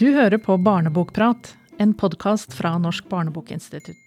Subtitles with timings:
[0.00, 4.06] Du hører på Barnebokprat, en podkast fra Norsk barnebokinstitutt.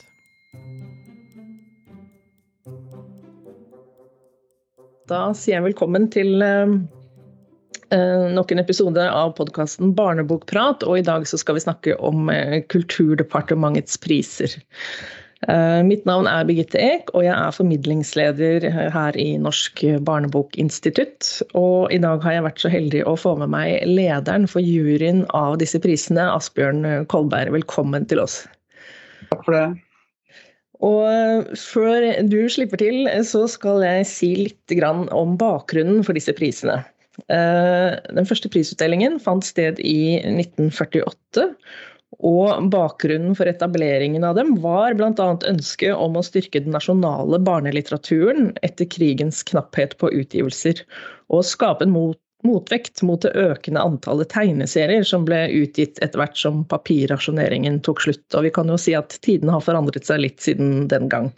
[5.05, 6.73] Da sier jeg velkommen til uh,
[8.33, 10.81] nok en episode av podkasten Barnebokprat.
[10.81, 14.57] Og i dag så skal vi snakke om uh, Kulturdepartementets priser.
[15.49, 21.29] Eh, mitt navn er Birgitte Eek, og jeg er formidlingsleder her i Norsk barnebokinstitutt.
[21.59, 25.25] Og i dag har jeg vært så heldig å få med meg lederen for juryen
[25.35, 27.55] av disse prisene, Asbjørn Kolberg.
[27.57, 28.43] Velkommen til oss.
[29.31, 29.65] Takk for det.
[30.83, 36.81] Og før du slipper til, så skal jeg si litt om bakgrunnen for disse prisene.
[37.29, 41.51] Eh, den første prisutdelingen fant sted i 1948.
[42.21, 45.29] Og bakgrunnen for etableringen av dem var bl.a.
[45.49, 50.83] ønsket om å styrke den nasjonale barnelitteraturen etter krigens knapphet på utgivelser,
[51.33, 56.35] og skape en mot motvekt mot det økende antallet tegneserier som ble utgitt etter hvert
[56.35, 58.25] som papirrasjoneringen tok slutt.
[58.35, 61.31] Og vi kan jo si at tidene har forandret seg litt siden den gang.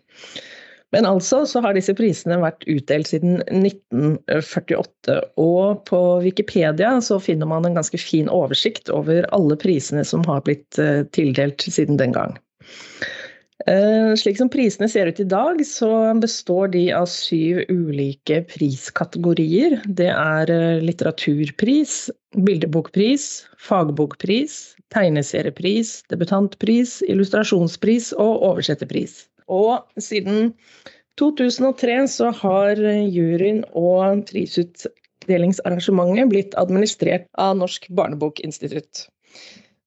[0.95, 5.17] Men altså så har disse prisene vært utdelt siden 1948.
[5.41, 10.45] Og på Wikipedia så finner man en ganske fin oversikt over alle prisene som har
[10.47, 12.37] blitt eh, tildelt siden den gang.
[13.67, 15.89] Eh, slik som prisene ser ut i dag, så
[16.21, 19.79] består de av syv ulike priskategorier.
[19.99, 21.97] Det er eh, litteraturpris,
[22.39, 23.29] bildebokpris,
[23.67, 24.59] fagbokpris,
[24.95, 29.25] tegneseriepris, debutantpris, illustrasjonspris og oversetterpris.
[29.51, 30.53] Og siden
[31.19, 39.07] 2003 så har juryen og prisutdelingsarrangementet blitt administrert av Norsk barnebokinstitutt.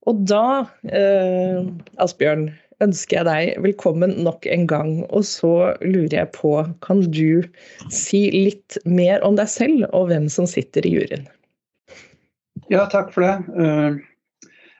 [0.08, 1.60] Og da, eh,
[2.00, 2.48] Asbjørn,
[2.84, 4.92] ønsker jeg deg velkommen nok en gang.
[5.10, 6.52] Og så lurer jeg på,
[6.84, 7.42] kan du
[7.90, 11.26] si litt mer om deg selv og hvem som sitter i juryen?
[12.68, 13.34] Ja, takk for det.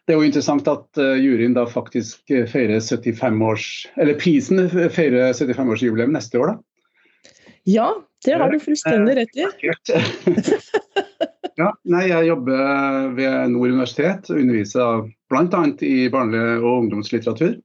[0.09, 3.65] Det er jo interessant at uh, juryen da faktisk eh, feirer 75 års
[4.01, 7.35] Eller prisen feirer 75-årsjubileum neste år, da.
[7.69, 7.91] Ja,
[8.25, 9.45] det har du fullstendig rett i.
[11.61, 15.61] ja, nei, jeg jobber ved Nord universitet og underviser bl.a.
[15.85, 17.59] i barne- og ungdomslitteratur.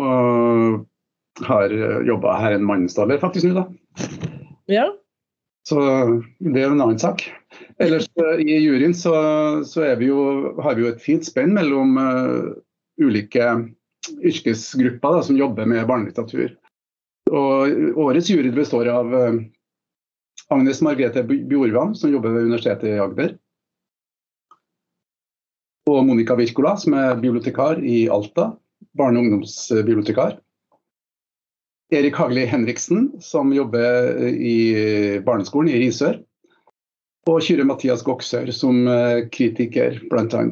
[0.00, 3.68] Og har eh, jobba her en mannsdaler faktisk nå, da.
[4.72, 4.88] Ja.
[5.68, 5.84] Så
[6.40, 7.28] det er en annen sak.
[7.78, 9.14] Ellers eh, i juryen så,
[9.64, 10.22] så vi jo,
[10.62, 12.48] har vi jo et fint spenn mellom uh,
[12.98, 13.44] ulike
[14.18, 16.56] yrkesgrupper da, som jobber med barnelitteratur.
[17.30, 19.38] Og årets jury består av uh,
[20.54, 23.36] Agnes Margrethe Bjorvann, som jobber ved Universitetet i Agder.
[25.88, 28.52] Og Monica Wirkola, som er bibliotekar i Alta.
[28.98, 30.38] Barne- og ungdomsbibliotekar.
[31.94, 36.18] Erik Hagli Henriksen, som jobber i barneskolen i Risør
[37.28, 40.44] og Kyrre Mathias Goksør som eh, kritiker, bl.a.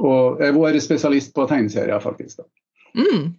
[0.00, 2.42] Og er vår spesialist på tegneserier, faktisk.
[2.98, 3.30] Mm.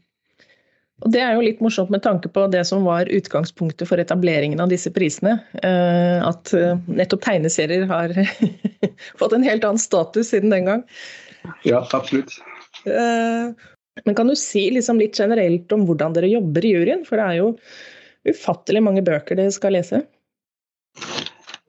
[1.02, 4.62] Og Det er jo litt morsomt med tanke på det som var utgangspunktet for etableringen
[4.62, 5.40] av disse prisene.
[5.66, 8.14] Eh, at eh, nettopp tegneserier har
[9.20, 10.86] fått en helt annen status siden den gang.
[11.66, 12.38] Ja, absolutt.
[12.86, 17.02] Men kan du si liksom litt generelt om hvordan dere jobber i juryen?
[17.08, 17.50] For det er jo
[18.30, 20.04] ufattelig mange bøker dere skal lese.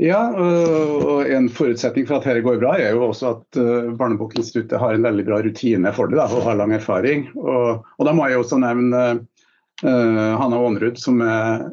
[0.02, 4.80] Ja, og en forutsetning for at dette går bra, er jo også at eh, Barnebokinstituttet
[4.80, 7.28] har en veldig bra rutine for det da, og har lang erfaring.
[7.38, 11.68] Og, og da må jeg også nevne uh, Hanna Aanrud, som er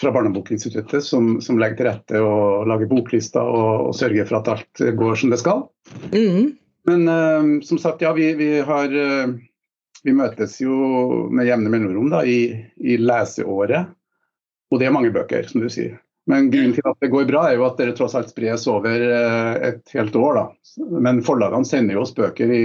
[0.00, 4.52] fra Barnebokinstituttet, som, som, legger til rette og lager boklister og, og, sørger for at
[4.56, 5.62] alt går som det skal.
[6.10, 6.56] Mm.
[6.90, 9.38] Men uh, som sagt, ja, vi, vi har uh,
[10.00, 10.74] Vi møtes jo
[11.28, 13.90] med jevne mellomrom da, i, i leseåret.
[14.72, 15.98] Og det er mange bøker, som du sier.
[16.30, 19.02] Men grunnen til at det går bra, er jo at dere tross alt spres over
[19.02, 20.38] eh, et helt år.
[20.38, 20.88] da.
[21.02, 22.64] Men forlagene sender jo oss bøker i,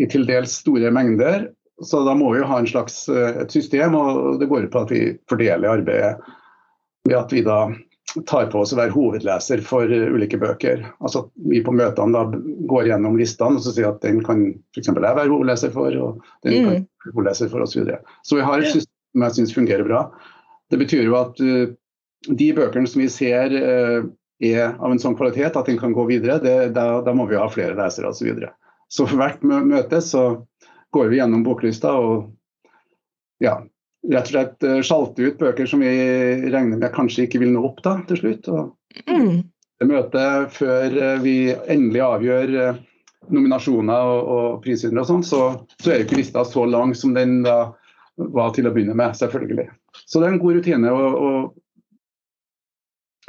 [0.00, 1.50] i, til dels store mengder.
[1.84, 4.74] Så da må vi jo ha en slags eh, et system, og det går ut
[4.74, 6.16] på at vi fordeler arbeidet
[7.08, 7.60] ved at vi da
[8.26, 10.82] tar på oss å være hovedleser for eh, ulike bøker.
[11.04, 12.40] Altså Vi på møtene da
[12.70, 14.88] går gjennom listene og så sier at den kan f.eks.
[14.88, 16.64] jeg være hovedleser for, og den mm.
[16.64, 17.74] kan være hovedleser for osv.
[17.74, 18.00] Så, videre.
[18.24, 20.04] så vi har et system som jeg syns fungerer bra.
[20.70, 21.40] Det betyr jo at
[22.28, 24.02] de bøkene som vi ser eh,
[24.40, 27.38] er av en sånn kvalitet at den kan gå videre, det, da, da, må vi
[27.38, 28.20] ha flere lesere osv.
[28.20, 28.52] Så, videre.
[28.88, 30.24] så for hvert møte så
[30.96, 32.30] går vi gjennom boklista og
[33.40, 33.60] ja,
[34.10, 35.92] rett og slett uh, sjalte ut bøker som vi
[36.50, 38.48] regner med kanskje ikke vil nå opp da, til slutt.
[38.52, 39.42] Og mm.
[39.80, 42.56] det møtet før uh, vi endelig avgjør
[43.30, 45.42] nominasjoner og, og prisvinnere og sånn, så,
[45.80, 47.74] så er jo ikke lista så lang som den da
[48.20, 49.68] var til å begynne med, selvfølgelig.
[50.04, 50.92] Så det er en god rutine.
[50.92, 51.60] og, og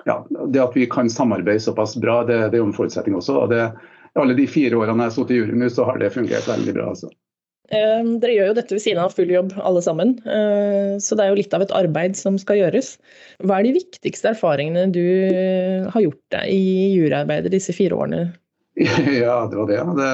[0.05, 3.37] ja, det at vi kan samarbeide såpass bra, det, det er jo en forutsetning også.
[3.43, 3.65] og det,
[4.19, 6.87] alle de fire årene jeg har sittet i juryen så har det fungert veldig bra.
[6.93, 7.11] altså.
[7.71, 11.23] Eh, dere gjør jo dette ved siden av full jobb alle sammen, eh, så det
[11.23, 12.97] er jo litt av et arbeid som skal gjøres.
[13.45, 15.05] Hva er de viktigste erfaringene du
[15.93, 18.23] har gjort deg i juryarbeidet disse fire årene?
[18.81, 19.79] Ja, det var det.
[19.97, 20.11] det,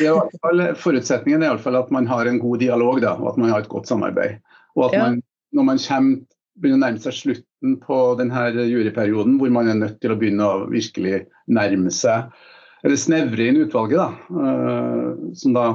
[0.00, 3.12] det er fall, forutsetningen er i alle fall at man har en god dialog da,
[3.20, 4.40] og at man har et godt samarbeid.
[4.76, 5.18] Og at man,
[5.52, 6.22] når man kommer,
[6.56, 7.18] begynner å nærme seg
[7.62, 12.34] slutten på denne juryperioden, hvor man er nødt til å begynne å virkelig nærme seg,
[12.82, 15.66] eller snevre inn utvalget, da, uh, som da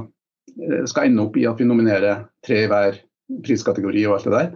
[0.57, 3.01] Eh, skal ende opp i at vi nominerer tre i hver
[3.45, 4.51] priskategori og alt det der,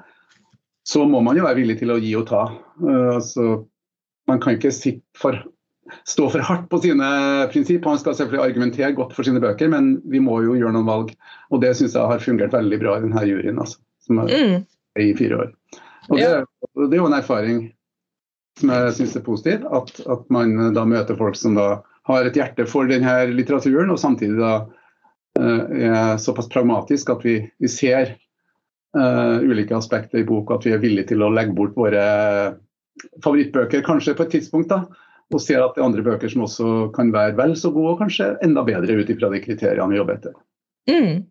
[0.88, 2.46] så må man jo være villig til å gi og ta.
[2.82, 3.48] Uh, altså,
[4.30, 4.72] man kan ikke
[5.18, 5.38] for,
[6.10, 7.10] stå for hardt på sine
[7.54, 7.92] prinsipper.
[7.92, 11.14] Man skal selvfølgelig argumentere godt for sine bøker, men vi må jo gjøre noen valg.
[11.54, 14.58] Og det syns jeg har fungert veldig bra i denne juryen, altså, som er mm.
[15.06, 15.54] i fire år.
[16.10, 16.30] Og det,
[16.88, 17.62] det, er jo en erfaring
[18.60, 21.70] som jeg syns er positiv, at, at, man da møter folk som da
[22.10, 24.54] har et hjerte for denne litteraturen, og samtidig da
[25.40, 28.16] uh, er såpass pragmatisk at vi, vi ser
[28.98, 32.04] uh, ulike aspekter i bok, at vi er villige til å legge bort våre
[33.24, 34.74] favorittbøker kanskje på et tidspunkt.
[34.74, 34.84] da,
[35.32, 38.02] Og ser at det er andre bøker som også kan være vel så gode, og
[38.04, 40.36] kanskje enda bedre ut ifra de kriteriene vi jobber etter.
[40.90, 41.28] Mm.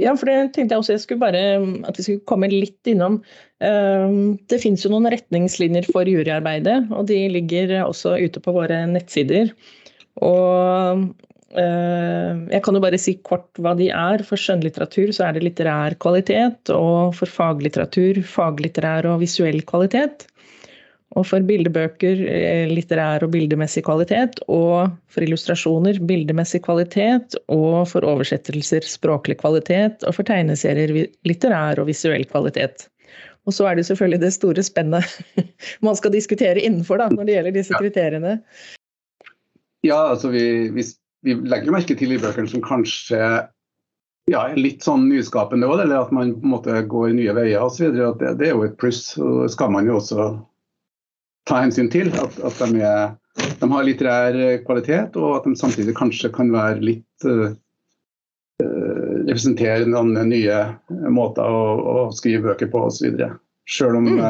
[0.00, 1.42] Ja, for det tenkte jeg også jeg skulle bare
[1.86, 3.20] at vi skulle komme litt innom.
[3.62, 8.82] Uh, det finnes jo noen retningslinjer for juryarbeidet, og de ligger også ute på våre
[8.90, 9.52] nettsider.
[10.22, 11.12] Og
[11.52, 14.24] Eh, jeg kan jo bare si kort hva de er.
[14.26, 20.26] For skjønnlitteratur så er det litterær kvalitet, og for faglitteratur faglitterær og visuell kvalitet.
[21.12, 28.06] Og for bildebøker eh, litterær og bildemessig kvalitet, og for illustrasjoner bildemessig kvalitet, og for
[28.08, 30.94] oversettelser språklig kvalitet, og for tegneserier
[31.28, 32.88] litterær og visuell kvalitet.
[33.44, 35.42] Og så er det selvfølgelig det store spennet
[35.86, 38.38] man skal diskutere innenfor da, når det gjelder disse kriteriene.
[39.82, 40.86] Ja, altså vi, vi
[41.22, 43.18] vi legger merke til i bøkene som kanskje
[44.30, 47.90] ja, litt sånn nyskapende òg, eller at man på en måte går nye veier osv.
[47.94, 49.16] Det, det er jo et pluss.
[49.18, 50.32] og skal man jo også
[51.48, 52.12] ta hensyn til.
[52.18, 53.14] At, at de, er,
[53.60, 57.50] de, har litterær kvalitet, og at de samtidig kanskje kan være litt uh,
[58.62, 60.62] representere noen nye
[61.10, 63.18] måter å, å skrive bøker på osv.
[63.70, 64.24] Selv om mm.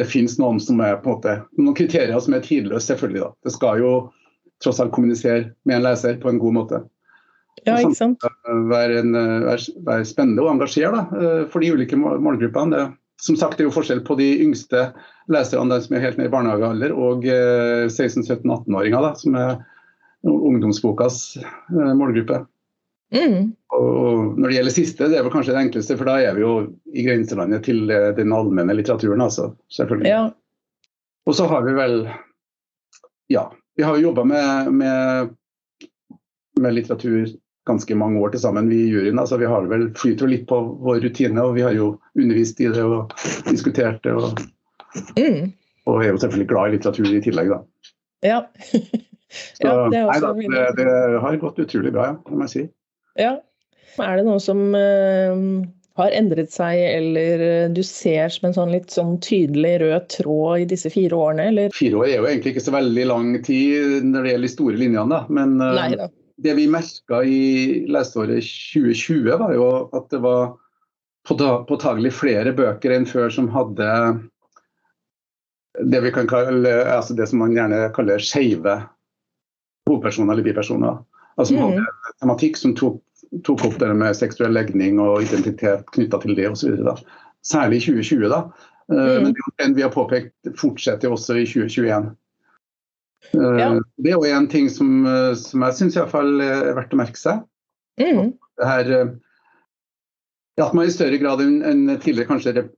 [0.00, 3.24] det finnes noen som er på en måte, noen kriterier som er tidløse, selvfølgelig.
[3.24, 3.32] da.
[3.44, 3.94] Det skal jo
[4.62, 6.82] tross alt kommunisere med en leser på en god måte.
[7.64, 8.24] Ja, ikke sant?
[8.68, 12.74] Være, en, være, være spennende og engasjere da, eh, for de ulike målgruppene.
[12.74, 12.82] Det,
[13.22, 14.88] som sagt, det er jo forskjell på de yngste
[15.32, 19.54] leserne, de som er helt ned i barnehagealder, og 16-17-18-åringer, eh, som er
[20.24, 22.44] ungdomsbokas eh, målgruppe.
[23.14, 23.52] Mm.
[23.76, 26.42] Og når det gjelder siste, det er vel kanskje det enkleste, for da er vi
[26.42, 26.54] jo
[26.90, 29.52] i grenselandet til den allmenne litteraturen, altså.
[29.72, 30.10] Selvfølgelig.
[30.10, 30.24] Ja.
[31.24, 32.02] Og så har vi vel
[33.32, 35.34] ja, vi har jo jobba med, med,
[36.60, 37.26] med, litteratur
[37.68, 39.18] ganske mange år til sammen, vi i juryen.
[39.20, 42.68] Altså, vi har vel flyter litt på vår rutine, og vi har jo undervist i
[42.72, 43.14] det og
[43.48, 44.12] diskutert det.
[44.12, 44.44] Og,
[45.16, 45.52] mm.
[45.88, 47.90] og er jo selvfølgelig glad i litteratur i tillegg, da.
[48.24, 48.44] Ja.
[49.34, 50.90] Så, ja det, nei, da, det, det,
[51.24, 52.60] har gått utrolig bra, ja, må jeg si.
[53.18, 53.32] Ja.
[53.98, 55.40] Er det noe som uh,
[55.98, 60.64] har endret seg, eller eh, du ser som en sånn litt sånn tydelig rød tråd
[60.64, 61.48] i disse fire årene?
[61.50, 61.74] Eller?
[61.74, 64.80] Fire år er jo egentlig ikke så veldig lang tid når det gjelder de store
[64.82, 65.20] linjene, da.
[65.38, 66.10] Men uh, Nei, da.
[66.42, 67.40] Det vi merka i
[67.90, 68.44] leseåret
[68.74, 70.54] 2020, var jo at det var
[71.24, 73.88] påtagelig flere bøker enn før som hadde
[75.90, 78.76] det vi kan kalle, altså det som man gjerne kaller skeive
[79.88, 81.00] hovedpersoner eller bipersoner.
[81.34, 81.62] Altså mm.
[81.64, 81.86] hadde
[82.22, 83.00] tematikk som tok
[83.42, 86.76] tok opp det med seksuell legning og identitet knytta til det osv.
[87.44, 88.40] Særlig i 2020, da.
[88.92, 89.32] Mm.
[89.32, 92.12] Men det vi har påpekt, fortsetter også i 2021.
[93.32, 93.68] Eh, ja.
[93.96, 96.10] Det er jo en ting som, eh, som jeg syns er
[96.76, 97.44] verdt å merke seg.
[98.00, 98.34] Mm.
[98.58, 98.90] Det her,
[100.62, 102.68] at man i større grad enn tidligere kanskje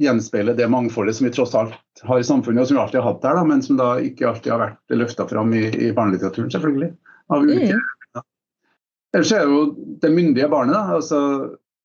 [0.00, 3.10] gjenspeiler det mangfoldet som vi tross alt har i samfunnet, og som vi alltid har
[3.10, 6.50] hatt der, da, men som da ikke alltid har vært løfta fram i, i barnelitteraturen,
[6.52, 6.90] selvfølgelig.
[7.32, 7.84] Av ulike mm.
[9.16, 10.74] Ellers er det jo det myndige barnet.
[10.76, 10.98] Da.
[10.98, 11.18] Altså,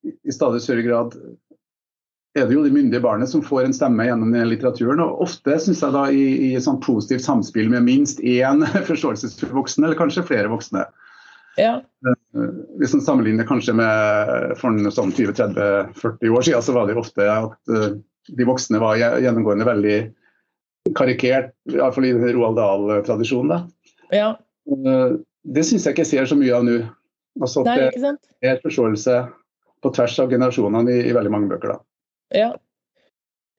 [0.04, 1.16] I stadig større grad
[2.38, 5.02] er det jo det myndige barnet som får en stemme gjennom den litteraturen.
[5.04, 9.84] og Ofte synes jeg da i, i sånn positivt samspill med minst én forståelsesfull voksen,
[9.84, 10.86] eller kanskje flere voksne.
[11.60, 11.74] Ja.
[12.08, 17.04] Eh, hvis man sammenligner kanskje med for sånn 20-30-40 år siden, så var det jo
[17.04, 17.90] ofte at uh,
[18.32, 20.00] de voksne var gjennomgående veldig
[20.98, 23.68] karikert, iallfall i Roald Dahl-tradisjonen.
[24.16, 24.34] Ja.
[24.72, 26.80] Uh, det syns jeg ikke jeg ser så mye av nå.
[27.42, 27.92] Altså det
[28.44, 29.22] er forståelse
[29.82, 31.76] på tvers av generasjonene i, i veldig mange bøker.
[31.76, 31.91] da.
[32.36, 32.52] Ja.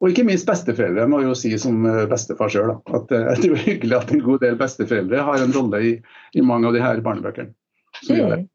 [0.02, 2.74] Og ikke minst besteforeldre, må jo si som eh, bestefar sjøl.
[2.90, 5.92] At eh, det er hyggelig at en god del besteforeldre har en rolle i,
[6.34, 7.54] i mange av de her barnebøkene.
[8.08, 8.48] Mm.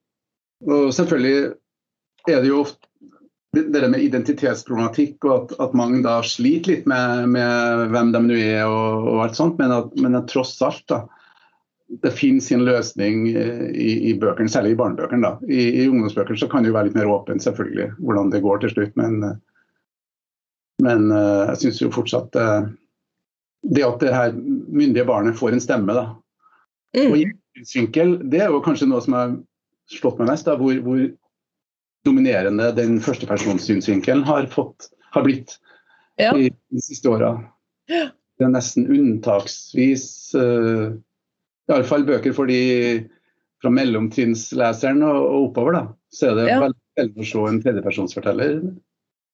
[0.68, 1.54] Og selvfølgelig
[2.28, 2.84] er det jo ofte
[3.58, 8.36] det med identitetsproblematikk og at, at mange da sliter litt med, med hvem de nå
[8.38, 11.00] er og, og, alt sånt, men at, men at tross alt da,
[12.04, 15.32] det finnes sin løsning i, i bøkene, særlig i barnebøkene.
[15.48, 18.66] I, I, ungdomsbøkene så kan det jo være litt mer åpent selvfølgelig, hvordan det går
[18.66, 19.24] til slutt, men,
[20.84, 22.36] men jeg syns jo fortsatt
[23.66, 26.04] det at det her myndige barnet får en stemme, da.
[26.98, 27.12] Mm.
[27.12, 29.34] Og innsynsvinkel, det er jo kanskje noe som har
[29.92, 31.02] slått meg mest, da, hvor, hvor
[32.08, 35.58] dominerende den førstepersonssynsvinkelen har, fått, har blitt
[36.22, 36.32] ja.
[36.38, 37.34] i de siste åra.
[37.88, 40.08] Det er nesten unntaksvis
[40.38, 40.96] uh,
[41.68, 42.60] Iallfall bøker for de
[43.64, 45.86] fra mellomtrinnsleseren og, og, oppover, da.
[46.14, 46.60] Så er det ja.
[46.62, 48.60] veldig å se en tredjepersonsforteller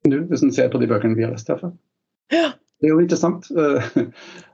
[0.10, 1.50] nå, hvis en ser på de bøkene vi har lest.
[1.50, 2.50] Ja.
[2.79, 3.48] Det er jo interessant.
[3.51, 3.79] Uh,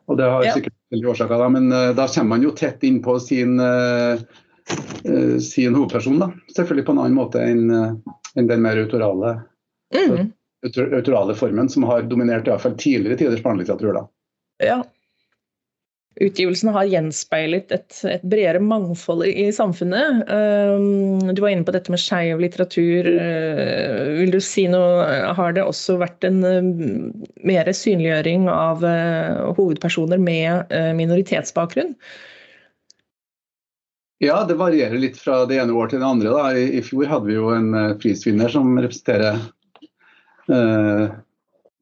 [0.10, 3.02] og det har sikkert forskjellige årsaker, da, men uh, da kommer man jo tett inn
[3.06, 4.22] på sin uh,
[5.42, 6.20] sin hovedperson.
[6.22, 6.32] da.
[6.56, 9.40] Selvfølgelig på en annen måte enn uh, en den mer autorale,
[9.96, 10.30] mm.
[10.78, 13.94] autorale formen som har dominert i hvert fall tidligere tiders barnelitteratur.
[13.98, 14.06] da.
[14.64, 14.84] Ja.
[16.20, 20.26] Utgivelsen har gjenspeilet et, et, bredere mangfold i, i samfunnet.
[20.28, 23.08] Um, du var inne på dette med skeiv litteratur.
[23.08, 25.06] Uh, vil du si noe
[25.38, 26.60] Har det også vært en uh,
[27.48, 31.96] mer synliggjøring av uh, hovedpersoner med minoritetsbakgrunn?
[34.20, 36.36] Ja, det varierer litt fra det ene året til det andre.
[36.36, 36.52] Da.
[36.52, 37.72] I, I, fjor hadde vi jo en
[38.02, 39.40] prisvinner som representerer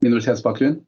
[0.04, 0.78] minoritetsbakgrunn.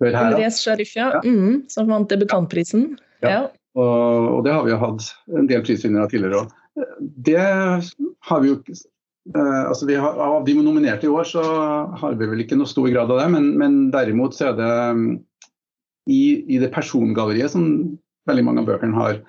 [0.00, 0.32] Uh, her.
[0.32, 1.10] Andres Sharif, ja.
[1.24, 2.94] Mm, som vant debutantprisen.
[3.24, 3.30] Ja.
[3.30, 3.44] ja.
[3.74, 6.58] Og, og, det har vi jo hatt en del prisvinnere tidligere òg.
[7.26, 8.58] Det har vi jo
[9.34, 11.42] altså vi har, Av de nominerte i år så
[11.96, 14.72] har vi vel ikke noe stor grad av det, men, men derimot så er det
[14.92, 15.06] um,
[16.10, 17.64] i, i det persongalleriet som
[18.28, 19.22] veldig mange av bøkene har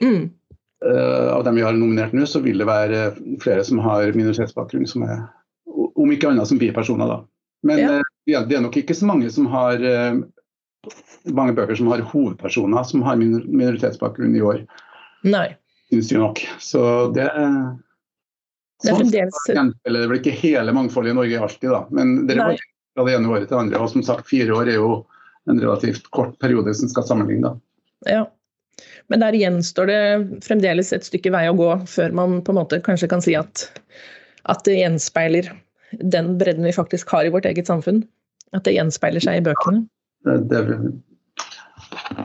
[0.00, 0.30] Mm.
[0.80, 3.10] Uh, av dem vi har nominert nå, så vil det være
[3.42, 5.26] flere som har minoritetsbakgrunn, som er,
[5.68, 7.10] om ikke annet som bipersoner.
[7.10, 7.18] da.
[7.68, 7.98] Men ja.
[8.28, 10.20] Uh, det er nok ikke så mange som har uh,
[11.30, 14.64] mange bøker som har hovedpersoner som har minoritetsbakgrunn i år.
[15.28, 15.48] Nei.
[15.90, 16.42] Syns vi nok.
[16.62, 16.82] Så
[17.16, 17.54] det er
[18.80, 21.80] det er fremdeles Det vel ikke hele mangfoldet i Norge alltid, da.
[21.92, 22.60] Men det er
[22.96, 23.80] fra det ene året til det andre.
[23.80, 24.92] Og som sagt, fire år er jo
[25.50, 27.50] en relativt kort periode som skal sammenligne.
[27.50, 28.14] da.
[28.16, 28.22] Ja.
[29.12, 30.00] Men der gjenstår det
[30.46, 33.66] fremdeles et stykke vei å gå før man på en måte kanskje kan si at,
[34.48, 35.50] at det gjenspeiler
[35.92, 38.02] den bredden vi faktisk har i vårt eget samfunn.
[38.56, 39.84] At det gjenspeiler seg i bøkene.
[40.26, 40.60] Det, det,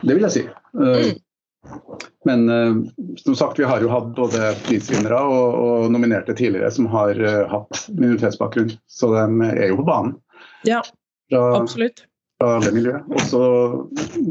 [0.02, 0.42] det vil jeg si.
[0.46, 1.22] Eh, mm.
[2.26, 2.80] Men eh,
[3.22, 7.44] som sagt, vi har jo hatt både prisvinnere og, og, nominerte tidligere som har uh,
[7.50, 10.16] hatt minoritetsbakgrunn, så de er jo på banen.
[10.66, 10.82] Ja,
[11.30, 12.04] fra, absolutt.
[12.42, 13.06] Fra alle miljøer.
[13.14, 13.40] Også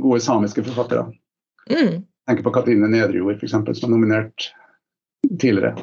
[0.04, 1.08] gode samiske forfattere.
[1.72, 4.50] Mm tenker på Katrine Nedrejord f.eks., som er nominert
[5.40, 5.76] tidligere.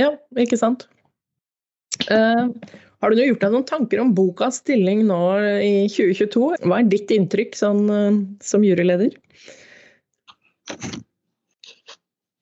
[0.00, 0.86] Ja, ikke sant.
[2.08, 2.48] Uh,
[3.02, 5.22] har du gjort deg noen tanker om bokas stilling nå
[5.62, 6.44] i 2022?
[6.64, 9.14] Hva er ditt inntrykk sånn, uh, som juryleder?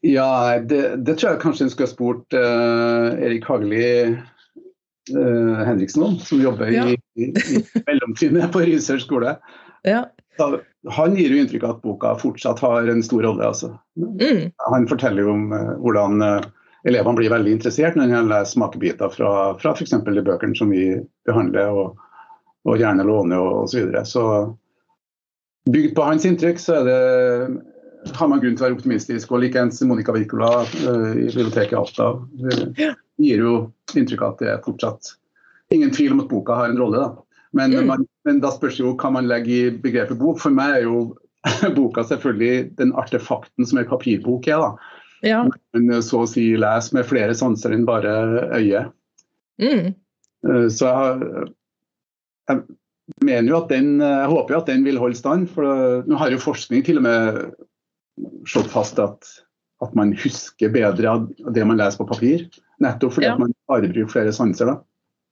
[0.06, 3.86] Ja, det, det, tror jeg kanskje en skulle ha spurt uh, Erik Hagli
[5.10, 6.84] Henriksen om, som jobber ja.
[6.86, 7.30] i, i,
[7.88, 9.32] mellomtrinnet på Risør skole.
[9.82, 10.04] Ja
[10.88, 13.44] han gir jo inntrykk av at boka fortsatt har en stor rolle.
[13.44, 13.74] Altså.
[13.98, 14.50] Mm.
[14.70, 16.48] Han forteller jo om uh, hvordan uh,
[16.88, 19.92] elevene blir veldig interessert når de leser smakebiter fra, fra f.eks.
[20.06, 20.84] de bøkene som vi
[21.28, 22.00] behandler og,
[22.68, 23.72] og gjerne låner osv.
[23.72, 24.04] Så, videre.
[24.08, 24.24] så
[25.70, 26.98] bygd på hans inntrykk så det,
[28.16, 29.32] har man grunn til å være optimistisk.
[29.32, 32.84] Og likeens Monica Wirkola uh, i biblioteket i Alta uh,
[33.20, 33.56] gir jo
[33.94, 35.16] inntrykk av at det er fortsatt
[35.74, 37.02] ingen tvil om at boka har en rolle.
[37.02, 37.42] da.
[37.52, 37.86] Men, mm.
[37.86, 40.40] man, men da spørs jo hva man legger i begrepet bok.
[40.42, 41.02] For meg er jo
[41.78, 44.64] boka selvfølgelig den artefakten som en papirbok er.
[44.64, 44.96] da.
[45.26, 45.44] Ja.
[45.76, 48.12] Men så å si les med flere sanser enn bare
[48.56, 48.92] øyet.
[49.60, 49.92] Mm.
[50.48, 51.50] Eh, så jeg,
[52.50, 52.62] jeg,
[53.26, 55.50] mener jo at den, jeg håper jo at den vil holde stand.
[55.52, 57.40] For nå har jo forskning til og med
[58.48, 59.28] slått fast at,
[59.84, 62.46] at man husker bedre av det man leser på papir.
[62.80, 63.36] Nettopp fordi ja.
[63.36, 64.72] at man bare bruker flere sanser.
[64.72, 64.80] da.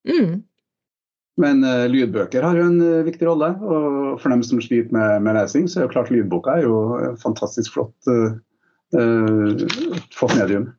[0.09, 0.43] Mm.
[1.39, 3.53] Men uh, lydbøker har jo en uh, viktig rolle.
[3.63, 6.79] Og for dem som sliter med, med, lesing, så er jo klart lydboka er jo
[7.23, 8.35] fantastisk flott, uh,
[8.93, 10.71] flott medium.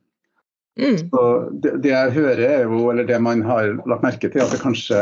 [0.80, 0.96] Mm.
[1.10, 1.22] Så
[1.62, 4.60] det, det, jeg hører, er jo, eller det man har lagt merke til, at det
[4.62, 5.00] kanskje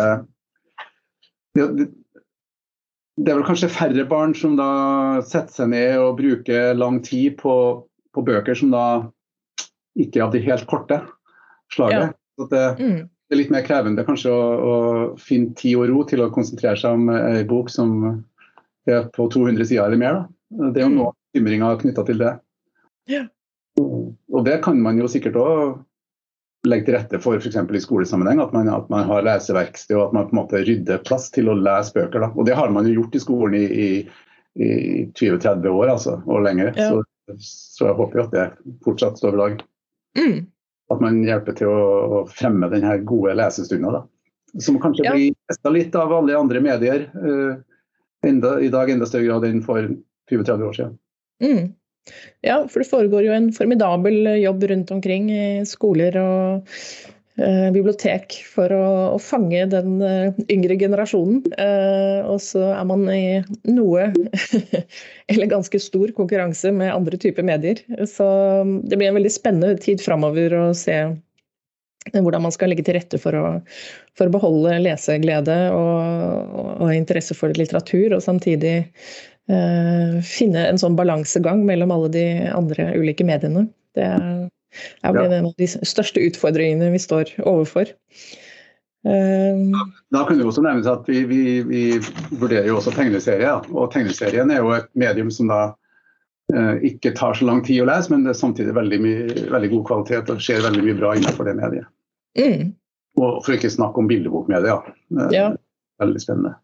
[1.57, 4.71] det, det, er vel kanskje færre barn som da
[5.27, 7.55] setter seg ned og bruker lang tid på,
[8.15, 8.87] på bøker som da
[9.99, 11.01] ikke er av de helt korte
[11.75, 12.11] slaget.
[12.13, 12.49] Ja.
[12.49, 14.75] Det, mm det er litt mer krevende kanskje å, å,
[15.21, 18.23] finne tid og ro til å konsentrere seg om ei bok som
[18.89, 20.17] er på 200 sider eller mer.
[20.17, 20.69] Da.
[20.73, 20.97] Det er jo mm.
[20.97, 22.31] noen bekymringer knytta til det.
[23.09, 23.27] Ja.
[23.79, 25.79] Og det kan man jo sikkert òg
[26.67, 27.57] legge til rette for f.eks.
[27.57, 28.41] i skolesammenheng.
[28.43, 31.51] At man, at man, har leseverksted og at man på en måte rydder plass til
[31.51, 32.25] å lese bøker.
[32.25, 32.31] Da.
[32.35, 33.89] Og det har man jo gjort i skolen i, i,
[34.59, 34.71] i
[35.15, 36.73] 20-30 år altså, og lenger.
[36.77, 36.91] Ja.
[36.91, 38.47] Så, så, jeg håper jo at det
[38.87, 39.65] fortsatt står ved lag.
[40.19, 40.39] Mm.
[40.89, 41.81] At man hjelper til å,
[42.19, 44.05] å fremme denne gode lesestunda.
[44.59, 45.15] Som kanskje ja.
[45.15, 47.59] blir testa litt av alle andre medier uh,
[48.25, 49.85] enda, i dag enda større grad enn for
[50.33, 50.97] 20-30 år siden.
[51.45, 51.67] Mm.
[52.45, 56.69] Ja, for det foregår jo en formidabel jobb rundt omkring i skoler og
[57.43, 61.43] eh, bibliotek for å, å, fange den eh, yngre generasjonen.
[61.59, 64.11] Eh, og så er man i noe,
[65.31, 67.83] eller ganske stor, konkurranse med andre typer medier.
[68.07, 68.29] Så
[68.85, 71.01] det blir en veldig spennende tid framover å se
[72.15, 73.49] hvordan man skal legge til rette for å,
[74.17, 80.97] for å beholde leseglede og, og, interesse for litteratur, og samtidig Eh, finne en sånn
[80.99, 83.63] balansegang mellom alle de andre ulike mediene.
[83.97, 84.27] Det er,
[85.07, 85.25] er ja.
[85.25, 87.95] en av de største utfordringene vi står overfor.
[89.07, 89.73] Uh,
[90.11, 91.83] da kunne det også nevnes at vi, vi, vi
[92.41, 93.69] vurderer jo også tegneserier.
[93.73, 95.61] Og tegneserien er jo et medium som da
[96.53, 99.73] eh, ikke tar så lang tid å lese, men det er samtidig veldig, mye, veldig
[99.77, 101.91] god kvalitet og skjer veldig mye bra innenfor det mediet.
[102.39, 102.73] Mm.
[103.21, 104.91] Og for ikke snakke om bildebokmedier.
[105.15, 105.51] Uh, ja.
[106.03, 106.57] Veldig spennende.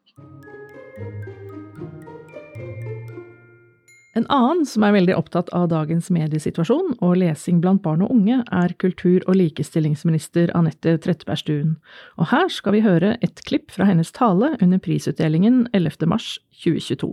[4.14, 8.36] En annen som er veldig opptatt av dagens mediesituasjon og lesing blant barn og unge,
[8.46, 11.72] er kultur- og likestillingsminister Anette Trettebergstuen,
[12.14, 16.06] og her skal vi høre et klipp fra hennes tale under prisutdelingen 11.
[16.06, 17.10] mars 2022.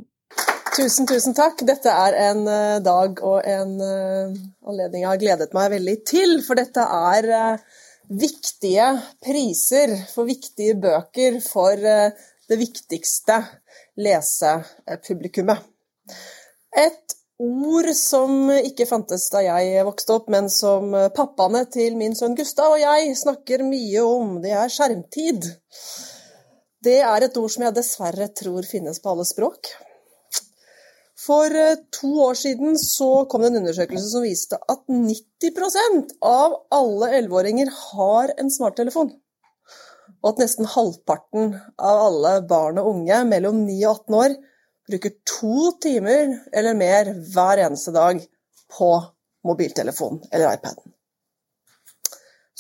[0.72, 1.64] Tusen, tusen takk.
[1.68, 4.38] Dette er en uh, dag og en uh,
[4.70, 7.80] anledning jeg har gledet meg veldig til, for dette er uh,
[8.14, 8.92] viktige
[9.26, 13.38] priser for viktige bøker for det viktigste
[14.00, 15.66] lesepublikummet.
[16.78, 22.38] Et ord som ikke fantes da jeg vokste opp, men som pappaene til min sønn
[22.38, 25.50] Gustav og jeg snakker mye om, det er skjermtid.
[26.82, 29.74] Det er et ord som jeg dessverre tror finnes på alle språk.
[31.22, 36.56] For eh, to år siden så kom det en undersøkelse som viste at 90% av
[36.74, 39.12] alle 11-åringer har en smarttelefon.
[40.22, 44.36] Og at nesten halvparten av alle barn og unge mellom 9 og 18 år
[44.92, 48.22] bruker to timer eller mer hver eneste dag
[48.78, 48.94] på
[49.48, 50.92] mobiltelefonen eller iPaden.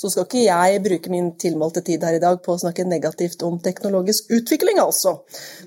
[0.02, 3.44] Så skal ikke jeg bruke min tilmålte tid her i dag på å snakke negativt
[3.46, 5.20] om teknologisk utvikling, altså.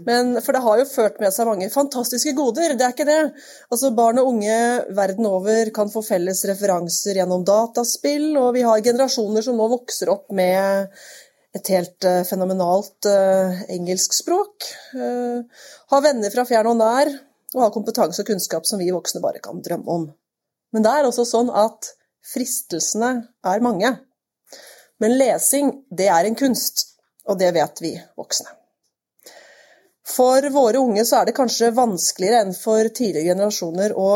[0.09, 3.20] Men, for det har jo ført med seg mange fantastiske goder, det er ikke det.
[3.68, 4.57] Altså, Barn og unge
[4.96, 10.11] verden over kan få felles referanser gjennom dataspill, og vi har generasjoner som nå vokser
[10.16, 10.90] opp med
[11.55, 14.67] et helt uh, fenomenalt uh, engelskspråk.
[14.97, 15.45] Uh,
[15.93, 17.12] ha venner fra fjern og nær,
[17.55, 20.09] og ha kompetanse og kunnskap som vi voksne bare kan drømme om.
[20.75, 21.93] Men det er også sånn at
[22.35, 23.12] fristelsene
[23.47, 23.93] er mange.
[25.03, 26.88] Men lesing, det er en kunst,
[27.31, 28.51] og det vet vi voksne.
[30.05, 34.11] For våre unge så er det kanskje vanskeligere enn for tidligere generasjoner å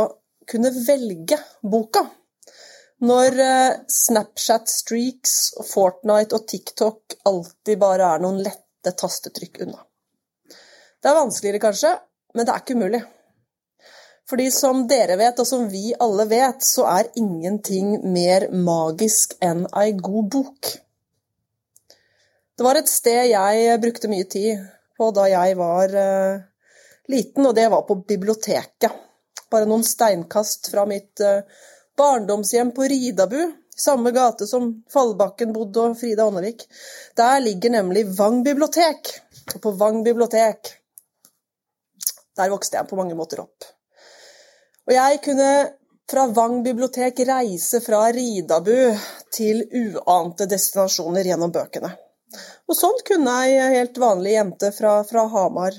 [0.49, 2.05] kunne velge boka.
[2.99, 5.35] Når eh, Snapchat-streaks,
[5.69, 9.85] Fortnite og TikTok alltid bare er noen lette tastetrykk unna.
[10.99, 11.93] Det er vanskeligere, kanskje,
[12.35, 13.03] men det er ikke umulig.
[14.29, 19.63] Fordi som dere vet, og som vi alle vet, så er ingenting mer magisk enn
[19.79, 20.75] ei god bok.
[22.59, 24.67] Det var et sted jeg brukte mye tid
[24.99, 26.43] på da jeg var uh,
[27.09, 28.91] liten, og det var på biblioteket.
[29.49, 31.47] Bare noen steinkast fra mitt uh,
[31.99, 33.41] barndomshjem på Ridabu,
[33.77, 36.65] samme gate som Fallbakken bodde og Frida Ånnevik.
[37.19, 39.11] Der ligger nemlig Vang bibliotek.
[39.55, 40.79] Og på Vang bibliotek
[42.39, 43.67] der vokste jeg på mange måter opp.
[44.87, 45.49] Og jeg kunne
[46.09, 48.77] fra Vang bibliotek reise fra Ridabu
[49.35, 51.91] til uante destinasjoner gjennom bøkene.
[52.69, 55.77] Og sånn kunne ei helt vanlig jente fra, fra Hamar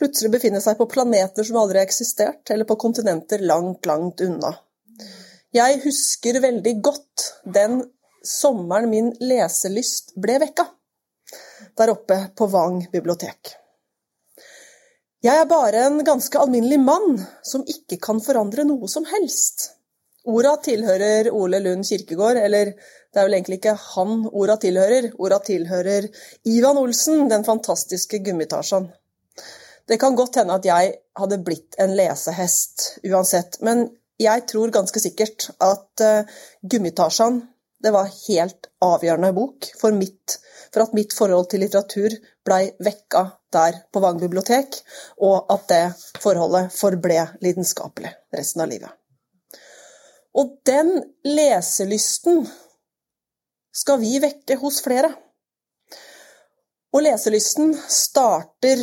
[0.00, 4.54] plutselig befinne seg på planeter som aldri har eksistert, eller på kontinenter langt, langt unna.
[5.50, 7.80] Jeg husker veldig godt den
[8.22, 10.68] sommeren min leselyst ble vekka,
[11.74, 13.56] der oppe på Vang bibliotek.
[15.26, 19.72] Jeg er bare en ganske alminnelig mann som ikke kan forandre noe som helst.
[20.30, 25.42] Orda tilhører Ole Lund Kirkegård, eller det er vel egentlig ikke han orda tilhører, orda
[25.50, 26.06] tilhører
[26.46, 28.86] Ivan Olsen, den fantastiske gummitasjen.
[29.90, 33.88] Det kan godt hende at jeg hadde blitt en lesehest uansett, men
[34.20, 37.40] jeg tror ganske sikkert at uh, Gummitasjan
[37.80, 40.36] det var helt avgjørende bok for, mitt,
[40.68, 42.12] for at mitt forhold til litteratur
[42.44, 43.22] blei vekka
[43.54, 44.76] der på Vang bibliotek,
[45.24, 45.84] og at det
[46.20, 48.92] forholdet forble lidenskapelig resten av livet.
[50.36, 50.92] Og den
[51.26, 52.44] leselysten
[53.74, 55.10] skal vi vekke hos flere.
[56.92, 58.82] Og leselysten starter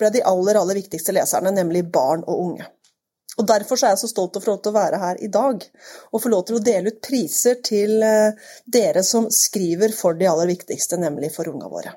[0.00, 2.70] med de aller, aller viktigste leserne, nemlig barn og unge.
[3.40, 5.62] Og Derfor er jeg så stolt og lov til å være her i dag
[6.12, 8.34] og få lov til å dele ut priser til eh,
[8.68, 11.94] dere som skriver for de aller viktigste, nemlig for unga våre.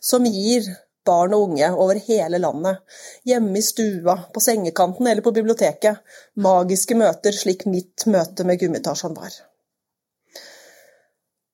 [0.00, 0.68] Som gir
[1.08, 2.82] barn og unge over hele landet,
[3.26, 6.02] hjemme i stua, på sengekanten eller på biblioteket,
[6.44, 9.34] magiske møter slik mitt møte med Gummitasjan var.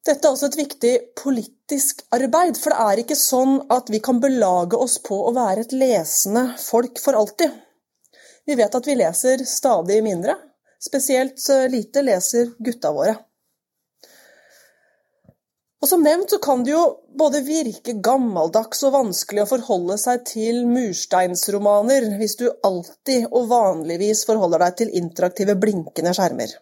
[0.04, 4.18] Dette er også et viktig politisk arbeid, for det er ikke sånn at vi kan
[4.20, 7.54] belage oss på å være et lesende folk for alltid.
[8.46, 10.36] Vi vet at vi leser stadig mindre.
[10.80, 11.40] Spesielt
[11.72, 13.14] lite leser gutta våre.
[15.84, 20.22] Og Som nevnt så kan det jo både virke gammeldags og vanskelig å forholde seg
[20.30, 26.54] til mursteinsromaner hvis du alltid og vanligvis forholder deg til interaktive, blinkende skjermer.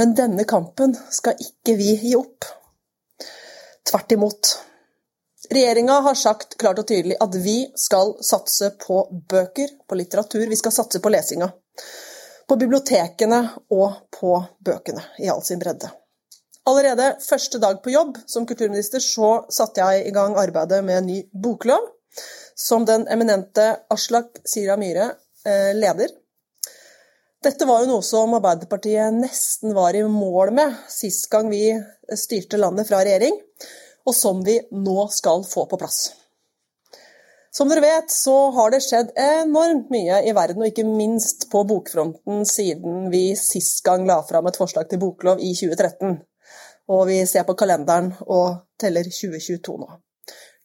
[0.00, 2.48] Men denne kampen skal ikke vi gi opp.
[3.84, 4.54] Tvert imot.
[5.50, 10.44] Regjeringa har sagt klart og tydelig at vi skal satse på bøker, på litteratur.
[10.50, 11.48] Vi skal satse på lesinga.
[12.48, 13.40] På bibliotekene
[13.72, 14.34] og på
[14.64, 15.88] bøkene i all sin bredde.
[16.68, 21.08] Allerede første dag på jobb som kulturminister så satte jeg i gang arbeidet med en
[21.08, 21.86] ny boklov,
[22.52, 25.14] som den eminente Aslak Sira Myhre
[25.48, 26.12] eh, leder.
[27.44, 31.70] Dette var jo noe som Arbeiderpartiet nesten var i mål med sist gang vi
[32.18, 33.38] styrte landet fra regjering,
[34.08, 36.08] og som vi nå skal få på plass.
[37.54, 41.64] Som dere vet, så har det skjedd enormt mye i verden, og ikke minst på
[41.66, 46.18] bokfronten siden vi sist gang la fram et forslag til boklov i 2013.
[46.94, 49.88] Og vi ser på kalenderen og teller 2022 nå.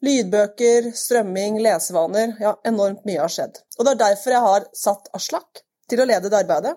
[0.03, 3.61] Lydbøker, strømming, lesevaner Ja, enormt mye har skjedd.
[3.79, 6.75] Og det er derfor jeg har satt Aslak til å lede det arbeidet.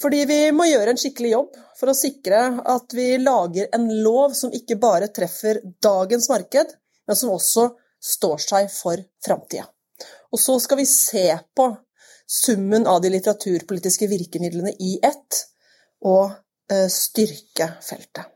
[0.00, 2.40] Fordi vi må gjøre en skikkelig jobb for å sikre
[2.74, 6.74] at vi lager en lov som ikke bare treffer dagens marked,
[7.06, 7.68] men som også
[8.04, 9.68] står seg for framtida.
[10.34, 11.68] Og så skal vi se på
[12.26, 15.44] summen av de litteraturpolitiske virkemidlene i ett,
[16.04, 16.32] og
[16.72, 18.30] eh, styrke feltet.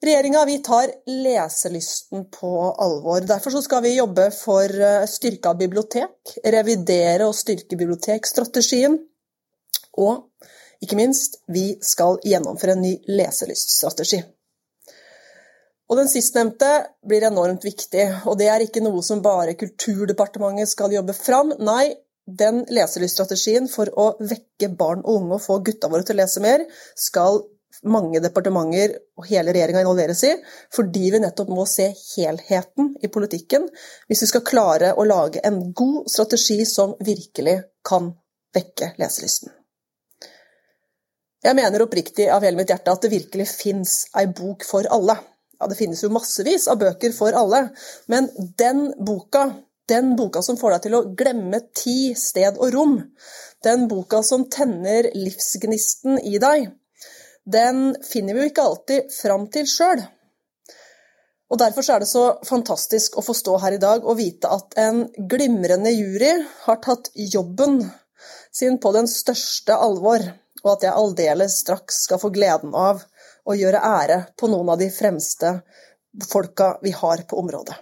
[0.00, 3.20] Regjeringa tar leselysten på alvor.
[3.20, 8.96] Derfor skal vi jobbe for eh, styrka bibliotek, revidere og styrke bibliotekstrategien.
[9.98, 10.28] Og
[10.84, 14.22] ikke minst, vi skal gjennomføre en ny leselyststrategi.
[15.90, 16.68] Og Den sistnevnte
[17.02, 21.50] blir enormt viktig, og det er ikke noe som bare Kulturdepartementet skal jobbe fram.
[21.58, 26.22] Nei, den leselyststrategien for å vekke barn og unge og få gutta våre til å
[26.22, 26.62] lese mer,
[26.94, 27.42] skal
[27.90, 30.32] mange departementer og hele regjeringa involveres i,
[30.74, 33.66] fordi vi nettopp må se helheten i politikken
[34.10, 38.12] hvis vi skal klare å lage en god strategi som virkelig kan
[38.54, 39.59] vekke leselysten.
[41.40, 45.16] Jeg mener oppriktig av hele mitt hjerte at det virkelig fins ei bok for alle.
[45.60, 47.66] Ja, det finnes jo massevis av bøker for alle,
[48.12, 48.28] men
[48.60, 49.48] den boka
[49.90, 52.92] den boka som får deg til å glemme tid, sted og rom,
[53.66, 56.68] den boka som tenner livsgnisten i deg,
[57.42, 60.04] den finner vi jo ikke alltid fram til sjøl.
[61.50, 64.76] Og Derfor er det så fantastisk å få stå her i dag og vite at
[64.78, 66.36] en glimrende jury
[66.68, 67.80] har tatt jobben
[68.54, 70.22] sin på den største alvor,
[70.64, 73.02] og at jeg aldeles straks skal få gleden av
[73.48, 75.54] å gjøre ære på noen av de fremste
[76.30, 77.76] folka vi har på området.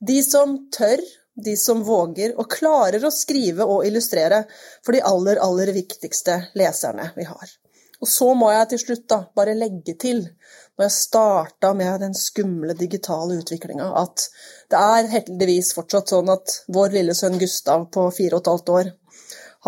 [0.00, 1.00] De som tør,
[1.44, 4.44] de som våger og klarer å skrive og illustrere
[4.84, 7.56] for de aller, aller viktigste leserne vi har.
[8.00, 10.20] Og så må jeg til slutt da bare legge til,
[10.76, 14.26] når jeg starta med den skumle digitale utviklinga, at
[14.72, 18.74] det er heldigvis fortsatt sånn at vår lille sønn Gustav på fire og et halvt
[18.76, 18.92] år,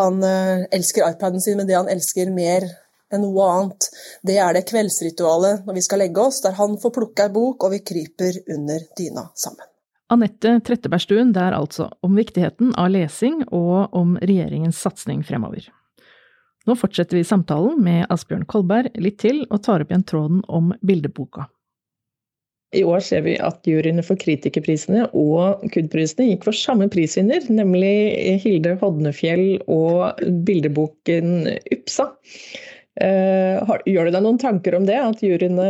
[0.02, 2.66] han eh, elsker iPaden sin, men det han elsker mer
[3.12, 3.88] enn noe annet,
[4.26, 7.64] det er det kveldsritualet når vi skal legge oss, der han får plukke ei bok
[7.64, 9.64] og vi kryper under dyna sammen.
[10.12, 15.66] Anette Trettebergstuen der altså, om viktigheten av lesing og om regjeringens satsing fremover.
[16.68, 20.72] Nå fortsetter vi samtalen med Asbjørn Kolberg litt til, og tar opp igjen tråden om
[20.84, 21.46] bildeboka.
[22.76, 27.92] I år ser vi at juryene for kritikerprisene og KUD-prisene gikk for samme prisvinner, nemlig
[28.42, 32.10] Hilde Hodnefjell og bildeboken Upsa.
[33.00, 35.68] Eh, gjør du deg noen tanker om det, at juryene